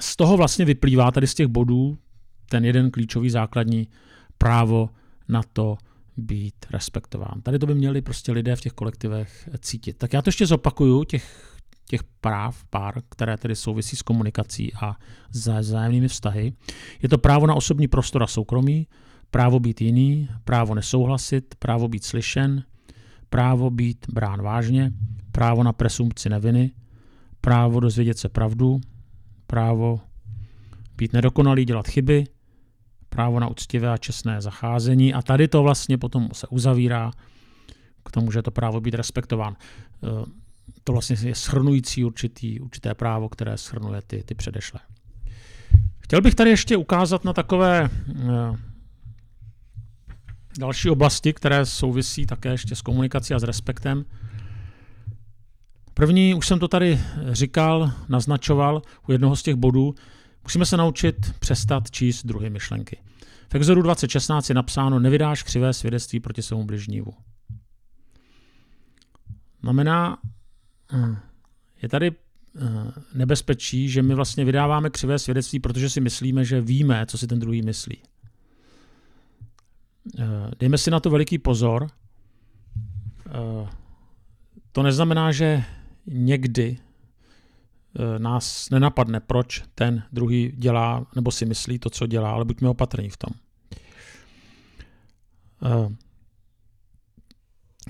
z 0.00 0.16
toho 0.16 0.36
vlastně 0.36 0.64
vyplývá 0.64 1.10
tady 1.10 1.26
z 1.26 1.34
těch 1.34 1.46
bodů 1.46 1.98
ten 2.48 2.64
jeden 2.64 2.90
klíčový 2.90 3.30
základní 3.30 3.88
právo 4.38 4.90
na 5.28 5.42
to 5.52 5.78
být 6.16 6.54
respektován. 6.70 7.40
Tady 7.42 7.58
to 7.58 7.66
by 7.66 7.74
měli 7.74 8.02
prostě 8.02 8.32
lidé 8.32 8.56
v 8.56 8.60
těch 8.60 8.72
kolektivech 8.72 9.48
cítit. 9.60 9.98
Tak 9.98 10.12
já 10.12 10.22
to 10.22 10.28
ještě 10.28 10.46
zopakuju, 10.46 11.04
těch, 11.04 11.56
těch 11.88 12.02
práv, 12.04 12.64
pár, 12.64 13.02
které 13.08 13.36
tedy 13.36 13.56
souvisí 13.56 13.96
s 13.96 14.02
komunikací 14.02 14.72
a 14.74 14.96
s 15.30 15.60
zájemnými 15.60 16.08
vztahy. 16.08 16.52
Je 17.02 17.08
to 17.08 17.18
právo 17.18 17.46
na 17.46 17.54
osobní 17.54 17.88
prostor 17.88 18.22
a 18.22 18.26
soukromí, 18.26 18.86
právo 19.30 19.60
být 19.60 19.80
jiný, 19.80 20.28
právo 20.44 20.74
nesouhlasit, 20.74 21.54
právo 21.58 21.88
být 21.88 22.04
slyšen, 22.04 22.64
právo 23.30 23.70
být 23.70 24.06
brán 24.12 24.42
vážně, 24.42 24.92
právo 25.32 25.62
na 25.62 25.72
presumpci 25.72 26.28
neviny, 26.28 26.70
právo 27.40 27.80
dozvědět 27.80 28.18
se 28.18 28.28
pravdu, 28.28 28.80
právo 29.46 30.00
být 30.96 31.12
nedokonalý, 31.12 31.64
dělat 31.64 31.88
chyby, 31.88 32.24
právo 33.08 33.40
na 33.40 33.48
úctivé 33.48 33.90
a 33.90 33.96
čestné 33.96 34.40
zacházení 34.40 35.14
a 35.14 35.22
tady 35.22 35.48
to 35.48 35.62
vlastně 35.62 35.98
potom 35.98 36.28
se 36.32 36.46
uzavírá 36.46 37.10
k 38.04 38.10
tomu, 38.10 38.32
že 38.32 38.42
to 38.42 38.50
právo 38.50 38.80
být 38.80 38.94
respektován. 38.94 39.56
E, 39.56 40.08
to 40.84 40.92
vlastně 40.92 41.16
je 41.22 41.34
shrnující 41.34 42.04
určitý, 42.04 42.60
určité 42.60 42.94
právo, 42.94 43.28
které 43.28 43.56
shrnuje 43.56 44.02
ty, 44.06 44.22
ty 44.22 44.34
předešlé. 44.34 44.80
Chtěl 45.98 46.20
bych 46.20 46.34
tady 46.34 46.50
ještě 46.50 46.76
ukázat 46.76 47.24
na 47.24 47.32
takové 47.32 47.84
e, 47.84 47.88
další 50.58 50.90
oblasti, 50.90 51.32
které 51.32 51.66
souvisí 51.66 52.26
také 52.26 52.48
ještě 52.48 52.76
s 52.76 52.82
komunikací 52.82 53.34
a 53.34 53.38
s 53.38 53.42
respektem. 53.42 54.04
První, 55.94 56.34
už 56.34 56.46
jsem 56.46 56.58
to 56.58 56.68
tady 56.68 57.00
říkal, 57.32 57.92
naznačoval 58.08 58.82
u 59.08 59.12
jednoho 59.12 59.36
z 59.36 59.42
těch 59.42 59.54
bodů, 59.54 59.94
musíme 60.46 60.66
se 60.66 60.76
naučit 60.76 61.34
přestat 61.38 61.90
číst 61.90 62.26
druhé 62.26 62.50
myšlenky. 62.50 62.98
V 63.48 63.54
Exodu 63.54 63.82
2016 63.82 64.48
je 64.48 64.54
napsáno, 64.54 64.98
nevydáš 64.98 65.42
křivé 65.42 65.72
svědectví 65.72 66.20
proti 66.20 66.42
svému 66.42 66.64
bližnímu. 66.64 67.14
Znamená, 69.62 70.18
hm, 70.92 71.16
je 71.82 71.88
tady 71.88 72.10
hm, 72.10 72.92
nebezpečí, 73.14 73.88
že 73.88 74.02
my 74.02 74.14
vlastně 74.14 74.44
vydáváme 74.44 74.90
křivé 74.90 75.18
svědectví, 75.18 75.60
protože 75.60 75.90
si 75.90 76.00
myslíme, 76.00 76.44
že 76.44 76.60
víme, 76.60 77.06
co 77.06 77.18
si 77.18 77.26
ten 77.26 77.38
druhý 77.38 77.62
myslí. 77.62 77.98
Eh, 80.18 80.24
dejme 80.58 80.78
si 80.78 80.90
na 80.90 81.00
to 81.00 81.10
veliký 81.10 81.38
pozor. 81.38 81.86
To 84.72 84.82
neznamená, 84.82 85.32
že 85.32 85.64
někdy 86.06 86.78
nás 88.18 88.70
nenapadne, 88.70 89.20
proč 89.20 89.62
ten 89.74 90.02
druhý 90.12 90.52
dělá 90.56 91.06
nebo 91.14 91.30
si 91.30 91.46
myslí 91.46 91.78
to, 91.78 91.90
co 91.90 92.06
dělá, 92.06 92.30
ale 92.30 92.44
buďme 92.44 92.68
opatrní 92.68 93.10
v 93.10 93.16
tom. 93.16 93.30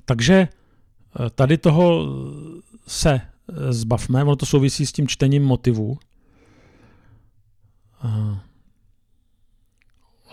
Takže 0.05 0.49
tady 1.35 1.59
toho 1.59 2.07
se 2.87 3.21
zbavme, 3.71 4.23
ono 4.23 4.37
to 4.37 4.47
souvisí 4.47 4.87
s 4.87 4.93
tím 4.93 5.09
čtením 5.09 5.45
motivů. 5.45 5.99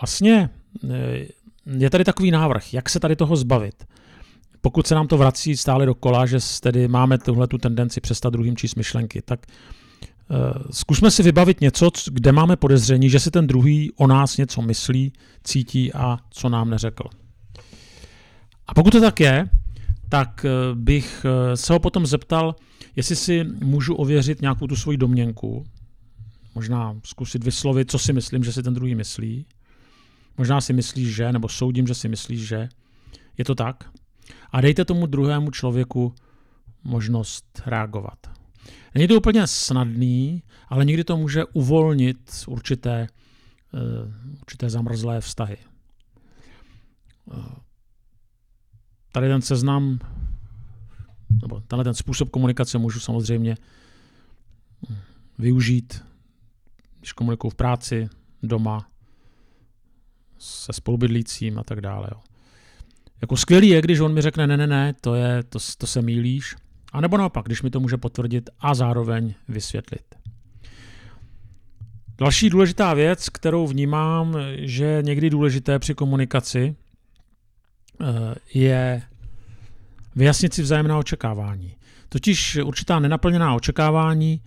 Vlastně 0.00 0.50
je 1.66 1.90
tady 1.90 2.04
takový 2.04 2.30
návrh, 2.30 2.74
jak 2.74 2.90
se 2.90 3.00
tady 3.00 3.16
toho 3.16 3.36
zbavit. 3.36 3.86
Pokud 4.64 4.86
se 4.86 4.94
nám 4.94 5.06
to 5.06 5.18
vrací 5.18 5.56
stále 5.56 5.86
do 5.86 5.94
kola, 5.94 6.26
že 6.26 6.38
tedy 6.60 6.88
máme 6.88 7.18
tuhle 7.18 7.46
tu 7.46 7.58
tendenci 7.58 8.00
přestat 8.00 8.30
druhým 8.30 8.56
číst 8.56 8.74
myšlenky, 8.74 9.22
tak 9.22 9.46
uh, 9.46 10.36
zkusme 10.70 11.10
si 11.10 11.22
vybavit 11.22 11.60
něco, 11.60 11.90
kde 12.10 12.32
máme 12.32 12.56
podezření, 12.56 13.10
že 13.10 13.20
si 13.20 13.30
ten 13.30 13.46
druhý 13.46 13.92
o 13.96 14.06
nás 14.06 14.36
něco 14.36 14.62
myslí, 14.62 15.12
cítí 15.44 15.92
a 15.92 16.18
co 16.30 16.48
nám 16.48 16.70
neřekl. 16.70 17.04
A 18.66 18.74
pokud 18.74 18.90
to 18.90 19.00
tak 19.00 19.20
je, 19.20 19.48
tak 20.08 20.46
uh, 20.46 20.78
bych 20.78 21.24
uh, 21.24 21.54
se 21.54 21.72
ho 21.72 21.80
potom 21.80 22.06
zeptal, 22.06 22.54
jestli 22.96 23.16
si 23.16 23.44
můžu 23.44 23.94
ověřit 23.94 24.42
nějakou 24.42 24.66
tu 24.66 24.76
svoji 24.76 24.98
domněnku, 24.98 25.64
možná 26.54 26.96
zkusit 27.04 27.44
vyslovit, 27.44 27.90
co 27.90 27.98
si 27.98 28.12
myslím, 28.12 28.44
že 28.44 28.52
si 28.52 28.62
ten 28.62 28.74
druhý 28.74 28.94
myslí, 28.94 29.46
Možná 30.38 30.60
si 30.60 30.72
myslíš, 30.72 31.14
že, 31.14 31.32
nebo 31.32 31.48
soudím, 31.48 31.86
že 31.86 31.94
si 31.94 32.08
myslíš, 32.08 32.48
že. 32.48 32.68
Je 33.38 33.44
to 33.44 33.54
tak? 33.54 33.84
A 34.54 34.60
dejte 34.60 34.84
tomu 34.84 35.06
druhému 35.06 35.50
člověku 35.50 36.14
možnost 36.84 37.62
reagovat. 37.66 38.18
Není 38.94 39.08
to 39.08 39.14
úplně 39.14 39.46
snadný, 39.46 40.42
ale 40.68 40.84
někdy 40.84 41.04
to 41.04 41.16
může 41.16 41.44
uvolnit 41.44 42.44
určité, 42.46 43.06
uh, 43.72 43.80
určité 44.40 44.70
zamrzlé 44.70 45.20
vztahy. 45.20 45.56
Uh, 47.24 47.44
tady 49.12 49.28
ten 49.28 49.42
seznam, 49.42 49.98
nebo 51.42 51.60
tenhle 51.60 51.84
ten 51.84 51.94
způsob 51.94 52.30
komunikace 52.30 52.78
můžu 52.78 53.00
samozřejmě 53.00 53.56
využít, 55.38 56.04
když 56.98 57.12
komunikuju 57.12 57.50
v 57.50 57.54
práci, 57.54 58.08
doma, 58.42 58.90
se 60.38 60.72
spolubydlícím 60.72 61.58
a 61.58 61.64
tak 61.64 61.80
dále. 61.80 62.08
Jo. 62.12 62.33
Jako 63.20 63.36
skvělý 63.36 63.68
je, 63.68 63.82
když 63.82 64.00
on 64.00 64.14
mi 64.14 64.20
řekne, 64.20 64.46
ne, 64.46 64.56
ne, 64.56 64.66
ne, 64.66 64.94
to, 65.00 65.14
je, 65.14 65.42
to, 65.42 65.58
to 65.78 65.86
se 65.86 66.02
mílíš. 66.02 66.56
A 66.92 67.00
nebo 67.00 67.16
naopak, 67.16 67.46
když 67.46 67.62
mi 67.62 67.70
to 67.70 67.80
může 67.80 67.96
potvrdit 67.96 68.50
a 68.60 68.74
zároveň 68.74 69.34
vysvětlit. 69.48 70.14
Další 72.18 72.50
důležitá 72.50 72.94
věc, 72.94 73.28
kterou 73.28 73.66
vnímám, 73.66 74.36
že 74.56 74.84
je 74.84 75.02
někdy 75.02 75.30
důležité 75.30 75.78
při 75.78 75.94
komunikaci, 75.94 76.76
eh, 78.00 78.04
je 78.54 79.02
vyjasnit 80.16 80.54
si 80.54 80.62
vzájemná 80.62 80.98
očekávání. 80.98 81.76
Totiž 82.08 82.56
určitá 82.56 82.98
nenaplněná 82.98 83.54
očekávání 83.54 84.40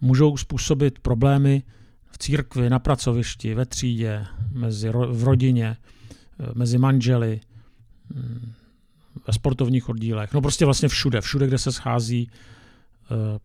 můžou 0.00 0.36
způsobit 0.36 0.98
problémy 0.98 1.62
v 2.10 2.18
církvi, 2.18 2.70
na 2.70 2.78
pracovišti, 2.78 3.54
ve 3.54 3.66
třídě, 3.66 4.26
mezi, 4.52 4.88
v 5.08 5.24
rodině, 5.24 5.76
eh, 6.40 6.46
mezi 6.54 6.78
manželi, 6.78 7.40
ve 9.26 9.32
sportovních 9.32 9.88
oddílech, 9.88 10.32
no 10.32 10.40
prostě 10.40 10.64
vlastně 10.64 10.88
všude, 10.88 11.20
všude, 11.20 11.46
kde 11.46 11.58
se 11.58 11.72
schází 11.72 12.30
uh, 13.10 13.38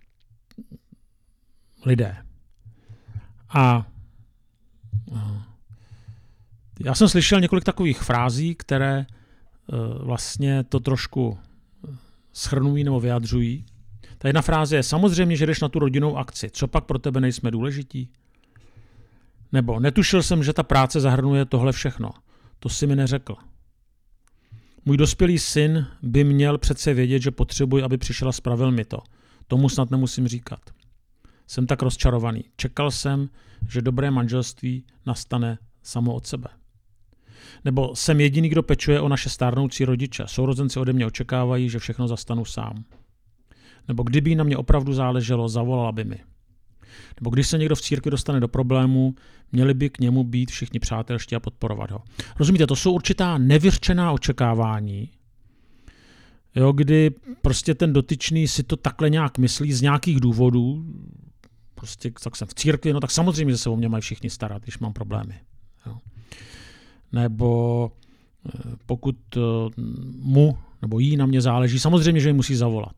lidé. 1.86 2.18
A 3.50 3.88
uh, 5.06 5.42
já 6.80 6.96
jsem 6.96 7.10
slyšel 7.10 7.42
několik 7.42 7.64
takových 7.64 8.02
frází, 8.02 8.56
které 8.56 9.06
uh, 9.06 10.06
vlastně 10.06 10.64
to 10.64 10.80
trošku 10.80 11.38
schrnují 12.34 12.84
nebo 12.84 13.00
vyjadřují. 13.00 13.66
Ta 14.18 14.28
jedna 14.28 14.42
fráze 14.42 14.76
je 14.76 14.84
samozřejmě, 14.84 15.36
že 15.36 15.46
jdeš 15.46 15.62
na 15.62 15.70
tu 15.70 15.80
rodinnou 15.80 16.18
akci. 16.18 16.50
Co 16.50 16.68
pak 16.68 16.86
pro 16.86 17.00
tebe 17.00 17.22
nejsme 17.22 17.52
důležití? 17.52 18.10
Nebo 19.52 19.80
netušil 19.80 20.24
jsem, 20.24 20.44
že 20.44 20.54
ta 20.54 20.64
práce 20.64 21.00
zahrnuje 21.00 21.46
tohle 21.46 21.72
všechno. 21.72 22.10
To 22.60 22.70
si 22.70 22.88
mi 22.88 22.96
neřekl. 22.96 23.36
Můj 24.86 24.98
dospělý 24.98 25.40
syn 25.40 25.88
by 26.02 26.24
měl 26.24 26.58
přece 26.58 26.94
vědět, 26.94 27.22
že 27.22 27.32
potřebuji, 27.32 27.84
aby 27.84 27.98
přišel 27.98 28.30
a 28.30 28.32
spravil 28.32 28.72
mi 28.72 28.86
to. 28.86 29.00
Tomu 29.48 29.70
snad 29.70 29.92
nemusím 29.92 30.28
říkat. 30.28 30.60
Jsem 31.48 31.68
tak 31.68 31.82
rozčarovaný. 31.82 32.44
Čekal 32.56 32.92
jsem, 32.92 33.30
že 33.70 33.82
dobré 33.82 34.12
manželství 34.12 34.84
nastane 35.06 35.58
samo 35.84 36.14
od 36.14 36.28
sebe. 36.28 36.50
Nebo 37.66 37.96
jsem 37.96 38.20
jediný, 38.20 38.50
kdo 38.50 38.64
pečuje 38.64 39.02
o 39.02 39.10
naše 39.10 39.30
stárnoucí 39.30 39.86
rodiče. 39.86 40.24
Sourozenci 40.28 40.80
ode 40.80 40.94
mě 40.94 41.06
očekávají, 41.06 41.70
že 41.70 41.80
všechno 41.80 42.08
zastanu 42.08 42.46
sám. 42.46 42.84
Nebo 43.88 44.04
kdyby 44.04 44.36
na 44.36 44.44
mě 44.44 44.58
opravdu 44.58 44.94
záleželo, 44.94 45.50
zavolala 45.50 45.92
by 45.92 46.04
mi. 46.04 46.20
Nebo 47.20 47.30
když 47.30 47.48
se 47.48 47.58
někdo 47.58 47.76
v 47.76 47.82
církvi 47.82 48.12
dostane 48.12 48.40
do 48.40 48.48
problému, 48.48 49.16
měli 49.52 49.74
by 49.74 49.90
k 49.90 50.00
němu 50.00 50.24
být 50.24 50.52
všichni 50.52 50.80
přátelští 50.80 51.36
a 51.36 51.40
podporovat 51.40 51.92
ho. 51.92 52.04
Rozumíte, 52.40 52.68
to 52.68 52.76
jsou 52.76 52.94
určitá 52.94 53.38
nevyřčená 53.38 54.12
očekávání, 54.12 55.10
jo, 56.56 56.72
kdy 56.72 57.12
prostě 57.42 57.76
ten 57.76 57.94
dotyčný 57.94 58.48
si 58.48 58.64
to 58.64 58.76
takhle 58.76 59.10
nějak 59.10 59.38
myslí 59.38 59.74
z 59.74 59.82
nějakých 59.82 60.20
důvodů, 60.20 60.86
prostě 61.76 62.12
tak 62.24 62.36
jsem 62.36 62.48
v 62.48 62.54
církvi, 62.54 62.94
no 62.94 63.00
tak 63.00 63.12
samozřejmě, 63.12 63.54
že 63.54 63.58
se 63.58 63.70
o 63.70 63.76
mě 63.76 63.90
mají 63.90 64.02
všichni 64.02 64.30
starat, 64.30 64.64
když 64.64 64.80
mám 64.80 64.94
problémy. 64.94 65.40
Jo. 65.86 65.98
Nebo 67.12 67.92
eh, 68.48 68.76
pokud 68.86 69.18
eh, 69.38 69.40
mu 70.16 70.58
nebo 70.82 71.00
jí 71.00 71.18
na 71.18 71.26
mě 71.26 71.42
záleží, 71.42 71.80
samozřejmě, 71.80 72.22
že 72.22 72.30
ji 72.30 72.34
musí 72.34 72.56
zavolat. 72.56 72.96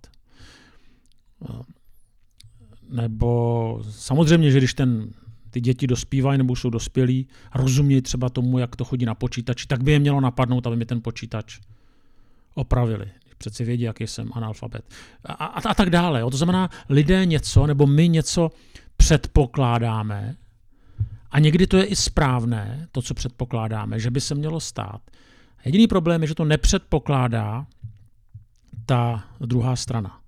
Nebo 2.92 3.82
samozřejmě, 3.90 4.52
že 4.52 4.58
když 4.58 4.74
ten, 4.74 5.10
ty 5.50 5.62
děti 5.62 5.88
dospívají 5.88 6.38
nebo 6.38 6.56
jsou 6.56 6.70
dospělí 6.70 7.28
a 7.52 7.58
rozumí 7.58 8.02
třeba 8.02 8.30
tomu, 8.30 8.60
jak 8.60 8.76
to 8.76 8.84
chodí 8.86 9.06
na 9.06 9.16
počítači, 9.16 9.68
tak 9.68 9.84
by 9.84 9.92
je 9.92 10.00
mělo 10.00 10.22
napadnout, 10.22 10.68
aby 10.68 10.76
mi 10.76 10.86
ten 10.86 11.02
počítač 11.02 11.60
opravili. 12.54 13.06
Přeci 13.38 13.64
vědí, 13.64 13.84
jaký 13.84 14.08
jsem 14.08 14.30
analfabet. 14.34 14.86
A, 15.26 15.34
a, 15.34 15.70
a 15.70 15.74
tak 15.74 15.90
dále. 15.90 16.20
Jo. 16.20 16.30
To 16.30 16.38
znamená, 16.38 16.70
lidé 16.90 17.26
něco, 17.26 17.68
nebo 17.68 17.88
my 17.88 18.10
něco 18.10 18.50
předpokládáme, 18.98 20.36
a 21.32 21.40
někdy 21.40 21.68
to 21.68 21.78
je 21.78 21.84
i 21.84 21.96
správné, 21.96 22.88
to, 22.92 23.02
co 23.02 23.14
předpokládáme, 23.14 24.00
že 24.00 24.12
by 24.12 24.22
se 24.22 24.36
mělo 24.36 24.60
stát. 24.60 25.02
Jediný 25.66 25.88
problém 25.88 26.22
je, 26.22 26.28
že 26.28 26.36
to 26.36 26.46
nepředpokládá 26.46 27.66
ta 28.86 29.24
druhá 29.40 29.76
strana. 29.76 30.21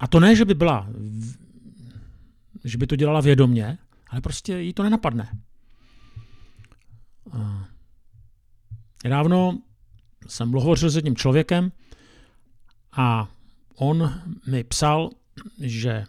A 0.00 0.06
to 0.06 0.20
ne, 0.20 0.36
že 0.36 0.44
by 0.44 0.54
byla, 0.54 0.88
že 2.64 2.78
by 2.78 2.86
to 2.86 2.96
dělala 2.96 3.20
vědomně, 3.20 3.78
ale 4.08 4.20
prostě 4.20 4.58
jí 4.58 4.72
to 4.72 4.82
nenapadne. 4.82 5.38
Nedávno 9.04 9.58
jsem 10.26 10.52
hovořil 10.52 10.90
s 10.90 10.96
jedním 10.96 11.16
člověkem 11.16 11.72
a 12.92 13.28
on 13.76 14.22
mi 14.46 14.64
psal, 14.64 15.10
že 15.60 15.90
eh, 15.90 16.06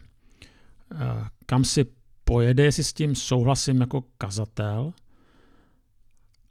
kam 1.46 1.64
si 1.64 1.86
pojede, 2.24 2.64
jestli 2.64 2.84
s 2.84 2.94
tím 2.94 3.16
souhlasím 3.16 3.82
jako 3.82 4.04
kazatel. 4.18 4.94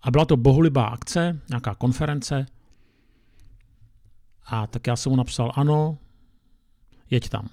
A 0.03 0.11
byla 0.11 0.25
to 0.25 0.37
bohulibá 0.37 0.85
akce, 0.85 1.41
nějaká 1.49 1.75
konference. 1.75 2.47
A 4.47 4.67
tak 4.67 4.87
já 4.87 4.97
jsem 4.97 5.11
mu 5.11 5.17
napsal, 5.17 5.53
ano, 5.55 5.99
jeď 7.11 7.29
tam. 7.29 7.49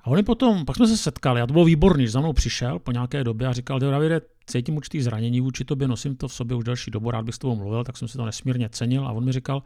A 0.00 0.06
oni 0.06 0.22
potom, 0.22 0.64
pak 0.64 0.76
jsme 0.76 0.86
se 0.86 0.96
setkali 0.96 1.40
a 1.40 1.46
to 1.46 1.52
bylo 1.52 1.64
výborný, 1.64 2.06
že 2.06 2.10
za 2.10 2.20
mnou 2.20 2.32
přišel 2.32 2.78
po 2.78 2.92
nějaké 2.92 3.24
době 3.24 3.48
a 3.48 3.52
říkal, 3.52 3.80
Davide, 3.80 4.20
cítím 4.46 4.76
určitý 4.76 5.02
zranění 5.02 5.40
vůči 5.40 5.64
tobě, 5.64 5.88
nosím 5.88 6.16
to 6.16 6.28
v 6.28 6.34
sobě 6.34 6.56
už 6.56 6.64
delší 6.64 6.90
dobu, 6.90 7.10
rád 7.10 7.24
bych 7.24 7.34
s 7.34 7.38
tebou 7.38 7.56
mluvil, 7.56 7.84
tak 7.84 7.96
jsem 7.96 8.08
si 8.08 8.16
to 8.16 8.24
nesmírně 8.24 8.68
cenil 8.68 9.06
a 9.06 9.12
on 9.12 9.24
mi 9.24 9.32
říkal, 9.32 9.62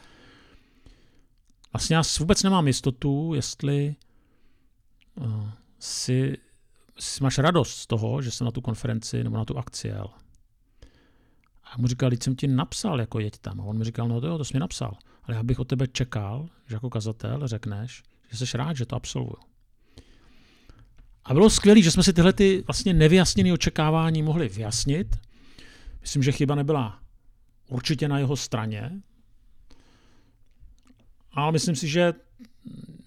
vlastně 1.72 1.96
já 1.96 2.02
vůbec 2.18 2.42
nemám 2.42 2.66
jistotu, 2.66 3.32
jestli 3.34 3.94
uh, 5.14 5.48
si, 5.78 6.36
si 6.98 7.22
máš 7.22 7.38
radost 7.38 7.76
z 7.76 7.86
toho, 7.86 8.22
že 8.22 8.30
jsem 8.30 8.44
na 8.44 8.50
tu 8.50 8.60
konferenci 8.60 9.24
nebo 9.24 9.36
na 9.36 9.44
tu 9.44 9.58
akci 9.58 9.88
jel. 9.88 10.06
A 11.64 11.78
mu 11.78 11.86
říkal, 11.86 12.10
jsem 12.22 12.36
ti 12.36 12.48
napsal, 12.48 13.00
jako 13.00 13.20
jeď 13.20 13.38
tam. 13.38 13.60
A 13.60 13.64
on 13.64 13.78
mi 13.78 13.84
říkal, 13.84 14.08
no 14.08 14.20
to 14.20 14.26
jo, 14.26 14.38
to 14.38 14.44
jsi 14.44 14.54
mi 14.54 14.60
napsal. 14.60 14.96
Ale 15.22 15.36
já 15.36 15.42
bych 15.42 15.58
od 15.58 15.68
tebe 15.68 15.86
čekal, 15.86 16.48
že 16.66 16.74
jako 16.74 16.90
kazatel 16.90 17.48
řekneš, 17.48 18.02
že 18.30 18.46
jsi 18.46 18.56
rád, 18.56 18.76
že 18.76 18.86
to 18.86 18.96
absolvuju. 18.96 19.36
A 21.24 21.34
bylo 21.34 21.50
skvělé, 21.50 21.82
že 21.82 21.90
jsme 21.90 22.02
si 22.02 22.12
tyhle 22.12 22.32
ty 22.32 22.64
vlastně 22.66 22.94
nevyjasněné 22.94 23.52
očekávání 23.52 24.22
mohli 24.22 24.48
vyjasnit. 24.48 25.16
Myslím, 26.00 26.22
že 26.22 26.32
chyba 26.32 26.54
nebyla 26.54 27.00
určitě 27.68 28.08
na 28.08 28.18
jeho 28.18 28.36
straně, 28.36 28.92
ale 31.32 31.52
myslím 31.52 31.76
si, 31.76 31.88
že 31.88 32.12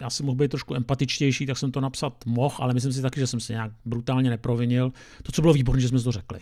já 0.02 0.10
jsem 0.10 0.26
mohl 0.26 0.36
být 0.36 0.52
trošku 0.52 0.76
empatičtější, 0.76 1.46
tak 1.46 1.58
jsem 1.58 1.72
to 1.72 1.82
napsat 1.82 2.26
mohl, 2.26 2.56
ale 2.60 2.74
myslím 2.74 2.94
si 2.94 3.02
taky, 3.02 3.20
že 3.20 3.28
jsem 3.28 3.40
se 3.40 3.54
nějak 3.54 3.72
brutálně 3.86 4.30
neprovinil. 4.30 4.94
To, 5.24 5.32
co 5.32 5.42
bylo 5.42 5.54
výborné, 5.54 5.82
že 5.82 5.88
jsme 5.88 6.00
to 6.00 6.12
řekli. 6.12 6.40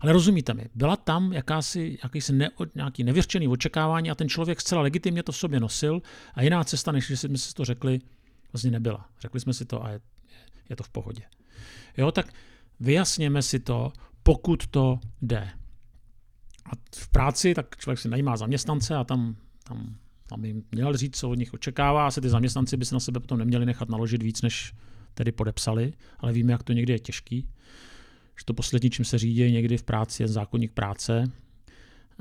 Ale 0.00 0.12
rozumíte 0.12 0.54
mi, 0.54 0.68
byla 0.74 0.96
tam 0.96 1.32
jakási, 1.32 1.98
jakýsi 2.02 2.32
ne, 2.32 2.50
nějaký 2.74 3.04
nevěřčený 3.04 3.48
očekávání 3.48 4.10
a 4.10 4.14
ten 4.14 4.28
člověk 4.28 4.60
zcela 4.60 4.82
legitimně 4.82 5.22
to 5.22 5.32
v 5.32 5.36
sobě 5.36 5.60
nosil 5.60 6.02
a 6.34 6.42
jiná 6.42 6.64
cesta, 6.64 6.92
než 6.92 7.10
jsme 7.10 7.38
si 7.38 7.54
to 7.54 7.64
řekli, 7.64 8.00
vlastně 8.52 8.70
nebyla. 8.70 9.08
Řekli 9.20 9.40
jsme 9.40 9.54
si 9.54 9.64
to 9.64 9.84
a 9.84 9.90
je, 9.90 10.00
je 10.68 10.76
to 10.76 10.82
v 10.82 10.88
pohodě. 10.88 11.22
Jo, 11.96 12.12
tak 12.12 12.32
vyjasněme 12.80 13.42
si 13.42 13.60
to, 13.60 13.92
pokud 14.22 14.66
to 14.66 15.00
jde. 15.22 15.50
A 16.64 16.70
v 16.94 17.08
práci, 17.08 17.54
tak 17.54 17.76
člověk 17.76 17.98
si 17.98 18.08
najímá 18.08 18.36
zaměstnance 18.36 18.96
a 18.96 19.04
tam, 19.04 19.36
tam, 19.64 19.96
tam 20.28 20.44
jim 20.44 20.62
měl 20.72 20.96
říct, 20.96 21.16
co 21.16 21.30
od 21.30 21.34
nich 21.34 21.54
očekává. 21.54 22.06
Asi 22.06 22.20
ty 22.20 22.28
zaměstnanci 22.28 22.76
by 22.76 22.84
se 22.84 22.94
na 22.94 23.00
sebe 23.00 23.20
potom 23.20 23.38
neměli 23.38 23.66
nechat 23.66 23.88
naložit 23.88 24.22
víc, 24.22 24.42
než 24.42 24.74
tedy 25.14 25.32
podepsali, 25.32 25.92
ale 26.18 26.32
víme, 26.32 26.52
jak 26.52 26.62
to 26.62 26.72
někdy 26.72 26.92
je 26.92 26.98
těžký. 26.98 27.48
Že 28.38 28.44
to 28.44 28.54
poslední, 28.54 28.90
čím 28.90 29.04
se 29.04 29.18
řídí 29.18 29.52
někdy 29.52 29.76
v 29.76 29.82
práci, 29.82 30.22
je 30.22 30.28
zákonník 30.28 30.72
práce. 30.72 31.30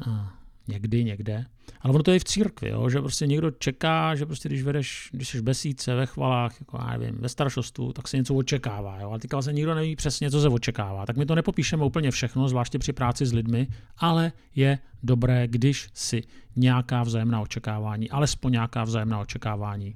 A 0.06 0.34
někdy, 0.68 1.04
někde. 1.04 1.46
Ale 1.82 1.94
ono 1.94 2.04
to 2.04 2.12
je 2.12 2.20
v 2.20 2.24
církvi, 2.24 2.70
jo? 2.70 2.90
že 2.90 3.00
prostě 3.00 3.28
někdo 3.28 3.52
čeká, 3.52 4.16
že 4.16 4.26
prostě 4.26 4.50
když 4.50 4.64
vedeš, 4.64 5.10
když 5.14 5.30
jsi 5.30 5.42
besíce, 5.42 5.96
ve 5.96 6.06
chvalách, 6.06 6.60
jako 6.60 6.78
já 6.78 6.98
nevím, 6.98 7.16
ve 7.20 7.30
staršostvu, 7.30 7.94
tak 7.94 8.08
se 8.08 8.18
něco 8.18 8.36
očekává. 8.36 9.00
Jo? 9.00 9.10
Ale 9.10 9.20
teďka 9.20 9.38
vlastně 9.38 9.54
nikdo 9.54 9.76
neví 9.76 9.96
přesně, 9.96 10.32
co 10.32 10.42
se 10.42 10.50
očekává. 10.50 11.06
Tak 11.06 11.18
my 11.18 11.26
to 11.26 11.36
nepopíšeme 11.36 11.86
úplně 11.86 12.12
všechno, 12.12 12.50
zvláště 12.50 12.80
při 12.80 12.94
práci 12.94 13.26
s 13.26 13.34
lidmi, 13.34 13.68
ale 13.98 14.32
je 14.56 14.80
dobré, 15.04 15.48
když 15.48 15.90
si 15.94 16.24
nějaká 16.56 17.04
vzájemná 17.04 17.42
očekávání, 17.42 18.10
alespoň 18.10 18.52
nějaká 18.52 18.84
vzájemná 18.84 19.20
očekávání 19.20 19.96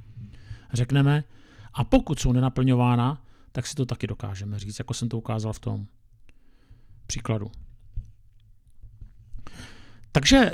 řekneme. 0.74 1.24
A 1.74 1.84
pokud 1.84 2.20
jsou 2.20 2.32
nenaplňována, 2.32 3.22
tak 3.52 3.68
si 3.68 3.76
to 3.76 3.86
taky 3.86 4.08
dokážeme 4.08 4.60
říct, 4.60 4.80
jako 4.80 4.94
jsem 4.94 5.10
to 5.10 5.18
ukázal 5.18 5.54
v 5.54 5.60
tom 5.60 5.86
příkladu. 7.12 7.52
Takže 10.12 10.38
eh, 10.38 10.52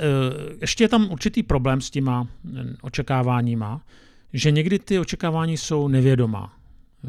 ještě 0.60 0.84
je 0.84 0.88
tam 0.88 1.10
určitý 1.10 1.42
problém 1.42 1.80
s 1.80 1.90
těma 1.90 2.26
eh, 2.26 2.64
očekáváníma, 2.82 3.80
že 4.32 4.50
někdy 4.50 4.78
ty 4.78 4.98
očekávání 4.98 5.56
jsou 5.56 5.88
nevědomá. 5.88 6.52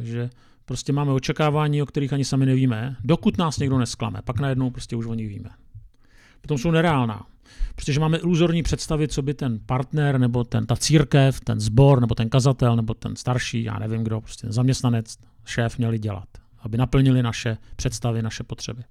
Že 0.01 0.29
prostě 0.65 0.93
máme 0.93 1.11
očekávání, 1.11 1.81
o 1.81 1.85
kterých 1.85 2.13
ani 2.13 2.25
sami 2.25 2.45
nevíme, 2.45 2.95
dokud 3.03 3.37
nás 3.37 3.57
někdo 3.57 3.77
nesklame. 3.77 4.21
Pak 4.21 4.39
najednou 4.39 4.69
prostě 4.69 4.95
už 4.95 5.05
o 5.05 5.13
nich 5.13 5.29
víme. 5.29 5.49
Potom 6.41 6.57
jsou 6.57 6.71
nereálná. 6.71 7.25
Protože 7.75 7.99
máme 7.99 8.17
iluzorní 8.17 8.63
představy, 8.63 9.07
co 9.07 9.21
by 9.21 9.33
ten 9.33 9.59
partner, 9.65 10.17
nebo 10.17 10.43
ten, 10.43 10.65
ta 10.65 10.75
církev, 10.75 11.39
ten 11.39 11.59
zbor, 11.59 12.01
nebo 12.01 12.15
ten 12.15 12.29
kazatel, 12.29 12.75
nebo 12.75 12.93
ten 12.93 13.15
starší, 13.15 13.63
já 13.63 13.79
nevím 13.79 14.03
kdo, 14.03 14.21
prostě 14.21 14.41
ten 14.41 14.53
zaměstnanec, 14.53 15.17
šéf 15.45 15.77
měli 15.77 15.99
dělat, 15.99 16.29
aby 16.59 16.77
naplnili 16.77 17.23
naše 17.23 17.57
představy, 17.75 18.21
naše 18.21 18.43
potřeby 18.43 18.83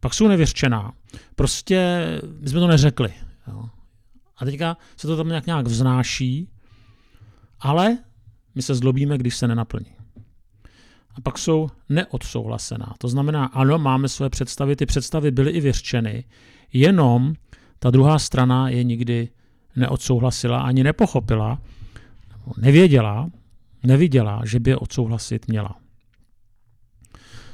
pak 0.00 0.14
jsou 0.14 0.28
nevěřčená. 0.28 0.92
Prostě 1.36 2.06
my 2.40 2.48
jsme 2.48 2.60
to 2.60 2.66
neřekli. 2.66 3.12
Jo. 3.48 3.68
A 4.36 4.44
teďka 4.44 4.76
se 4.96 5.06
to 5.06 5.16
tam 5.16 5.28
nějak, 5.28 5.46
nějak 5.46 5.66
vznáší, 5.66 6.48
ale 7.60 7.98
my 8.54 8.62
se 8.62 8.74
zlobíme, 8.74 9.18
když 9.18 9.36
se 9.36 9.48
nenaplní. 9.48 9.92
A 11.14 11.20
pak 11.20 11.38
jsou 11.38 11.68
neodsouhlasená. 11.88 12.94
To 12.98 13.08
znamená, 13.08 13.44
ano, 13.44 13.78
máme 13.78 14.08
své 14.08 14.30
představy, 14.30 14.76
ty 14.76 14.86
představy 14.86 15.30
byly 15.30 15.50
i 15.50 15.60
věřčeny, 15.60 16.24
jenom 16.72 17.34
ta 17.78 17.90
druhá 17.90 18.18
strana 18.18 18.68
je 18.68 18.84
nikdy 18.84 19.28
neodsouhlasila, 19.76 20.60
ani 20.60 20.84
nepochopila, 20.84 21.58
nevěděla, 22.56 23.30
neviděla, 23.82 24.42
že 24.44 24.60
by 24.60 24.70
je 24.70 24.76
odsouhlasit 24.76 25.48
měla. 25.48 25.74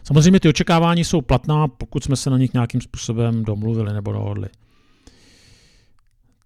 Samozřejmě 0.05 0.40
ty 0.40 0.49
očekávání 0.49 1.05
jsou 1.05 1.21
platná, 1.21 1.69
pokud 1.69 2.05
jsme 2.05 2.17
se 2.17 2.31
na 2.31 2.38
nich 2.38 2.53
nějakým 2.53 2.81
způsobem 2.81 3.45
domluvili 3.45 3.93
nebo 3.93 4.12
dohodli. 4.12 4.49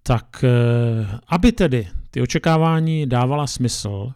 Tak 0.03 0.43
eh, 0.43 1.19
aby 1.27 1.51
tedy 1.51 1.87
ty 2.11 2.21
očekávání 2.21 3.05
dávala 3.05 3.47
smysl, 3.47 4.11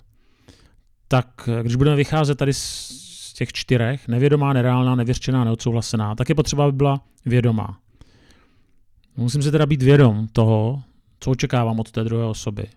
tak 1.08 1.50
eh, 1.60 1.64
když 1.64 1.76
budeme 1.76 1.96
vycházet 1.96 2.36
tady 2.36 2.54
z 2.54 3.34
těch 3.34 3.54
čtyřech, 3.54 4.08
nevědomá, 4.08 4.54
nereálná, 4.54 4.96
nevěřčená, 4.96 5.44
neodsouhlasená, 5.44 6.16
tak 6.16 6.30
je 6.30 6.36
potřeba, 6.36 6.64
aby 6.64 6.72
byla 6.72 7.02
vědomá. 7.26 7.80
Musím 9.18 9.42
si 9.42 9.52
teda 9.52 9.66
být 9.66 9.82
vědom 9.82 10.28
toho, 10.28 10.84
co 11.20 11.32
očekávám 11.32 11.80
od 11.80 11.92
té 11.92 12.04
druhé 12.04 12.26
osoby. 12.26 12.68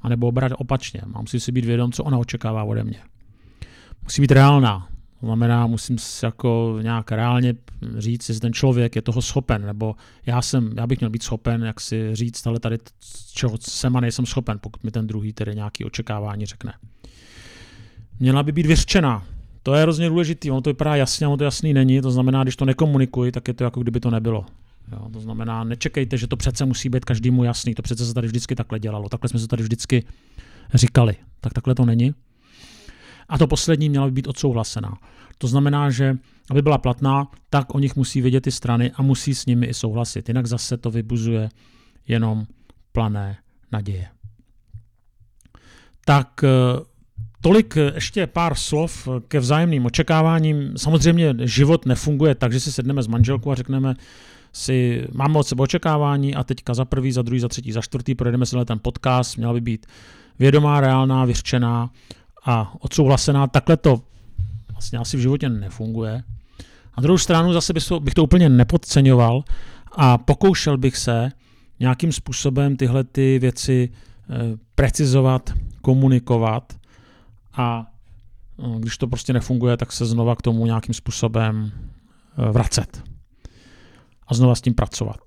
A 0.00 0.08
nebo 0.08 0.26
obrat 0.26 0.52
opačně. 0.56 1.02
Mám 1.06 1.26
si 1.26 1.52
být 1.52 1.64
vědom, 1.64 1.92
co 1.92 2.04
ona 2.04 2.18
očekává 2.18 2.64
ode 2.64 2.84
mě. 2.84 3.00
Musí 4.02 4.22
být 4.22 4.32
reálná. 4.32 4.88
To 5.20 5.26
znamená, 5.26 5.66
musím 5.66 5.98
si 5.98 6.24
jako 6.24 6.78
nějak 6.82 7.12
reálně 7.12 7.54
říct, 7.98 8.28
jestli 8.28 8.40
ten 8.40 8.52
člověk 8.52 8.96
je 8.96 9.02
toho 9.02 9.22
schopen, 9.22 9.66
nebo 9.66 9.94
já, 10.26 10.42
jsem, 10.42 10.72
já 10.76 10.86
bych 10.86 11.00
měl 11.00 11.10
být 11.10 11.22
schopen, 11.22 11.62
jak 11.62 11.80
si 11.80 12.16
říct, 12.16 12.46
ale 12.46 12.60
tady 12.60 12.78
čeho 13.32 13.58
jsem 13.60 13.96
a 13.96 14.00
nejsem 14.00 14.26
schopen, 14.26 14.58
pokud 14.58 14.84
mi 14.84 14.90
ten 14.90 15.06
druhý 15.06 15.32
tedy 15.32 15.54
nějaký 15.54 15.84
očekávání 15.84 16.46
řekne. 16.46 16.72
měla 18.20 18.42
by 18.42 18.52
být 18.52 18.66
vyřčená. 18.66 19.24
To 19.62 19.74
je 19.74 19.82
hrozně 19.82 20.08
důležité, 20.08 20.50
ono 20.50 20.60
to 20.60 20.70
vypadá 20.70 20.96
jasně, 20.96 21.26
ono 21.26 21.36
to 21.36 21.44
jasný 21.44 21.74
není, 21.74 22.00
to 22.00 22.10
znamená, 22.10 22.42
když 22.42 22.56
to 22.56 22.64
nekomunikuji, 22.64 23.32
tak 23.32 23.48
je 23.48 23.54
to 23.54 23.64
jako 23.64 23.80
kdyby 23.80 24.00
to 24.00 24.10
nebylo. 24.10 24.46
Jo, 24.92 25.08
to 25.12 25.20
znamená, 25.20 25.64
nečekejte, 25.64 26.18
že 26.18 26.26
to 26.26 26.36
přece 26.36 26.64
musí 26.64 26.88
být 26.88 27.04
každému 27.04 27.44
jasný, 27.44 27.74
to 27.74 27.82
přece 27.82 28.06
se 28.06 28.14
tady 28.14 28.26
vždycky 28.26 28.54
takhle 28.54 28.78
dělalo, 28.78 29.08
takhle 29.08 29.28
jsme 29.28 29.40
se 29.40 29.48
tady 29.48 29.62
vždycky 29.62 30.04
říkali. 30.74 31.16
Tak 31.40 31.52
takhle 31.52 31.74
to 31.74 31.84
není. 31.84 32.14
A 33.28 33.38
to 33.38 33.46
poslední 33.46 33.88
měla 33.88 34.06
by 34.06 34.12
být 34.12 34.26
odsouhlasená. 34.26 34.98
To 35.38 35.46
znamená, 35.46 35.90
že 35.90 36.16
aby 36.50 36.62
byla 36.62 36.78
platná, 36.78 37.28
tak 37.50 37.74
o 37.74 37.78
nich 37.78 37.96
musí 37.96 38.20
vědět 38.20 38.40
ty 38.40 38.52
strany 38.52 38.90
a 38.94 39.02
musí 39.02 39.34
s 39.34 39.46
nimi 39.46 39.66
i 39.66 39.74
souhlasit. 39.74 40.28
Jinak 40.28 40.46
zase 40.46 40.76
to 40.76 40.90
vybuzuje 40.90 41.48
jenom 42.08 42.46
plané 42.92 43.36
naděje. 43.72 44.08
Tak 46.04 46.44
eh, 46.44 46.48
tolik 47.40 47.76
ještě 47.94 48.26
pár 48.26 48.54
slov 48.54 49.08
ke 49.28 49.40
vzájemným 49.40 49.86
očekáváním. 49.86 50.72
Samozřejmě 50.76 51.34
život 51.42 51.86
nefunguje 51.86 52.34
tak, 52.34 52.52
že 52.52 52.60
si 52.60 52.72
sedneme 52.72 53.02
s 53.02 53.06
manželkou 53.06 53.50
a 53.50 53.54
řekneme 53.54 53.94
si, 54.52 55.06
máme 55.12 55.38
od 55.38 55.46
sebe 55.46 55.62
očekávání 55.62 56.34
a 56.34 56.44
teďka 56.44 56.74
za 56.74 56.84
prvý, 56.84 57.12
za 57.12 57.22
druhý, 57.22 57.40
za 57.40 57.48
třetí, 57.48 57.72
za 57.72 57.80
čtvrtý 57.82 58.14
projedeme 58.14 58.46
si 58.46 58.56
ten 58.64 58.78
podcast, 58.82 59.36
měla 59.36 59.52
by 59.52 59.60
být 59.60 59.86
vědomá, 60.38 60.80
reálná, 60.80 61.24
vyřčená 61.24 61.90
a 62.46 62.74
odsouhlasená. 62.80 63.46
Takhle 63.46 63.76
to 63.76 64.00
vlastně 64.72 64.98
asi 64.98 65.16
v 65.16 65.20
životě 65.20 65.48
nefunguje. 65.48 66.22
Na 66.96 67.00
druhou 67.02 67.18
stranu 67.18 67.52
zase 67.52 67.72
bych 68.00 68.14
to 68.14 68.24
úplně 68.24 68.48
nepodceňoval 68.48 69.44
a 69.92 70.18
pokoušel 70.18 70.78
bych 70.78 70.96
se 70.96 71.32
nějakým 71.80 72.12
způsobem 72.12 72.76
tyhle 72.76 73.04
ty 73.04 73.38
věci 73.38 73.88
eh, 73.90 74.34
precizovat, 74.74 75.52
komunikovat 75.82 76.72
a 77.54 77.86
no, 78.58 78.78
když 78.78 78.98
to 78.98 79.06
prostě 79.06 79.32
nefunguje, 79.32 79.76
tak 79.76 79.92
se 79.92 80.06
znova 80.06 80.36
k 80.36 80.42
tomu 80.42 80.66
nějakým 80.66 80.94
způsobem 80.94 81.72
eh, 81.72 82.52
vracet 82.52 83.02
a 84.26 84.34
znova 84.34 84.54
s 84.54 84.60
tím 84.60 84.74
pracovat. 84.74 85.20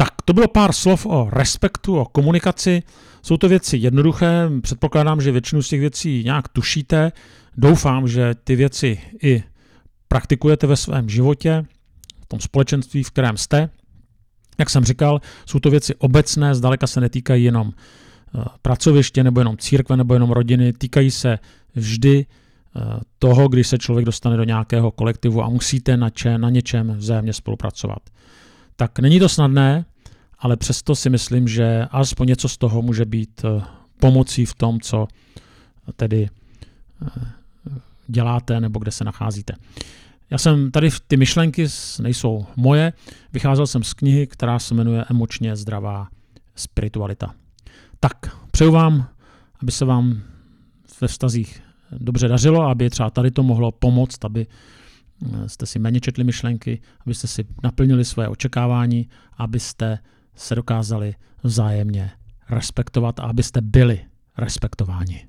Tak, 0.00 0.22
to 0.24 0.32
bylo 0.32 0.48
pár 0.48 0.72
slov 0.72 1.06
o 1.06 1.30
respektu, 1.30 1.98
o 1.98 2.04
komunikaci. 2.04 2.82
Jsou 3.22 3.36
to 3.36 3.48
věci 3.48 3.76
jednoduché, 3.76 4.50
předpokládám, 4.62 5.20
že 5.20 5.32
většinu 5.32 5.62
z 5.62 5.68
těch 5.68 5.80
věcí 5.80 6.22
nějak 6.24 6.48
tušíte. 6.48 7.12
Doufám, 7.56 8.08
že 8.08 8.34
ty 8.44 8.56
věci 8.56 9.00
i 9.22 9.42
praktikujete 10.08 10.66
ve 10.66 10.76
svém 10.76 11.08
životě, 11.08 11.64
v 12.22 12.26
tom 12.26 12.40
společenství, 12.40 13.02
v 13.02 13.10
kterém 13.10 13.36
jste. 13.36 13.70
Jak 14.58 14.70
jsem 14.70 14.84
říkal, 14.84 15.20
jsou 15.46 15.58
to 15.58 15.70
věci 15.70 15.94
obecné, 15.94 16.54
zdaleka 16.54 16.86
se 16.86 17.00
netýkají 17.00 17.44
jenom 17.44 17.72
eh, 17.72 18.44
pracoviště, 18.62 19.24
nebo 19.24 19.40
jenom 19.40 19.56
církve, 19.56 19.96
nebo 19.96 20.14
jenom 20.14 20.30
rodiny, 20.30 20.72
týkají 20.72 21.10
se 21.10 21.38
vždy 21.74 22.26
eh, 22.26 22.80
toho, 23.18 23.48
když 23.48 23.68
se 23.68 23.78
člověk 23.78 24.06
dostane 24.06 24.36
do 24.36 24.44
nějakého 24.44 24.90
kolektivu 24.90 25.42
a 25.42 25.48
musíte 25.48 25.96
na, 25.96 26.10
če, 26.10 26.38
na 26.38 26.50
něčem 26.50 26.94
vzájemně 26.96 27.32
spolupracovat. 27.32 27.98
Tak 28.76 28.98
není 28.98 29.20
to 29.20 29.28
snadné, 29.28 29.84
ale 30.38 30.56
přesto 30.56 30.94
si 30.94 31.10
myslím, 31.10 31.48
že 31.48 31.86
alespoň 31.90 32.28
něco 32.28 32.48
z 32.48 32.58
toho 32.58 32.82
může 32.82 33.04
být 33.04 33.44
eh, 33.44 33.62
pomocí 34.00 34.46
v 34.46 34.54
tom, 34.54 34.80
co 34.80 35.08
tedy 35.96 36.28
děláte 38.06 38.60
nebo 38.60 38.78
kde 38.78 38.90
se 38.90 39.04
nacházíte. 39.04 39.54
Já 40.30 40.38
jsem 40.38 40.70
tady, 40.70 40.88
ty 41.08 41.16
myšlenky 41.16 41.66
nejsou 42.00 42.46
moje, 42.56 42.92
vycházel 43.32 43.66
jsem 43.66 43.82
z 43.82 43.94
knihy, 43.94 44.26
která 44.26 44.58
se 44.58 44.74
jmenuje 44.74 45.04
Emočně 45.10 45.56
zdravá 45.56 46.08
spiritualita. 46.56 47.34
Tak, 48.00 48.36
přeju 48.50 48.72
vám, 48.72 49.08
aby 49.62 49.72
se 49.72 49.84
vám 49.84 50.22
ve 51.00 51.08
vztazích 51.08 51.62
dobře 51.92 52.28
dařilo, 52.28 52.62
aby 52.62 52.90
třeba 52.90 53.10
tady 53.10 53.30
to 53.30 53.42
mohlo 53.42 53.72
pomoct, 53.72 54.24
aby 54.24 54.46
eh, 54.46 55.48
jste 55.48 55.66
si 55.66 55.78
méně 55.78 56.00
četli 56.00 56.24
myšlenky, 56.24 56.80
abyste 57.06 57.26
si 57.26 57.44
naplnili 57.62 58.04
svoje 58.04 58.28
očekávání, 58.28 59.08
abyste 59.36 59.98
se 60.38 60.54
dokázali 60.54 61.14
vzájemně 61.42 62.10
respektovat 62.50 63.20
a 63.20 63.22
abyste 63.22 63.60
byli 63.60 64.00
respektováni. 64.38 65.26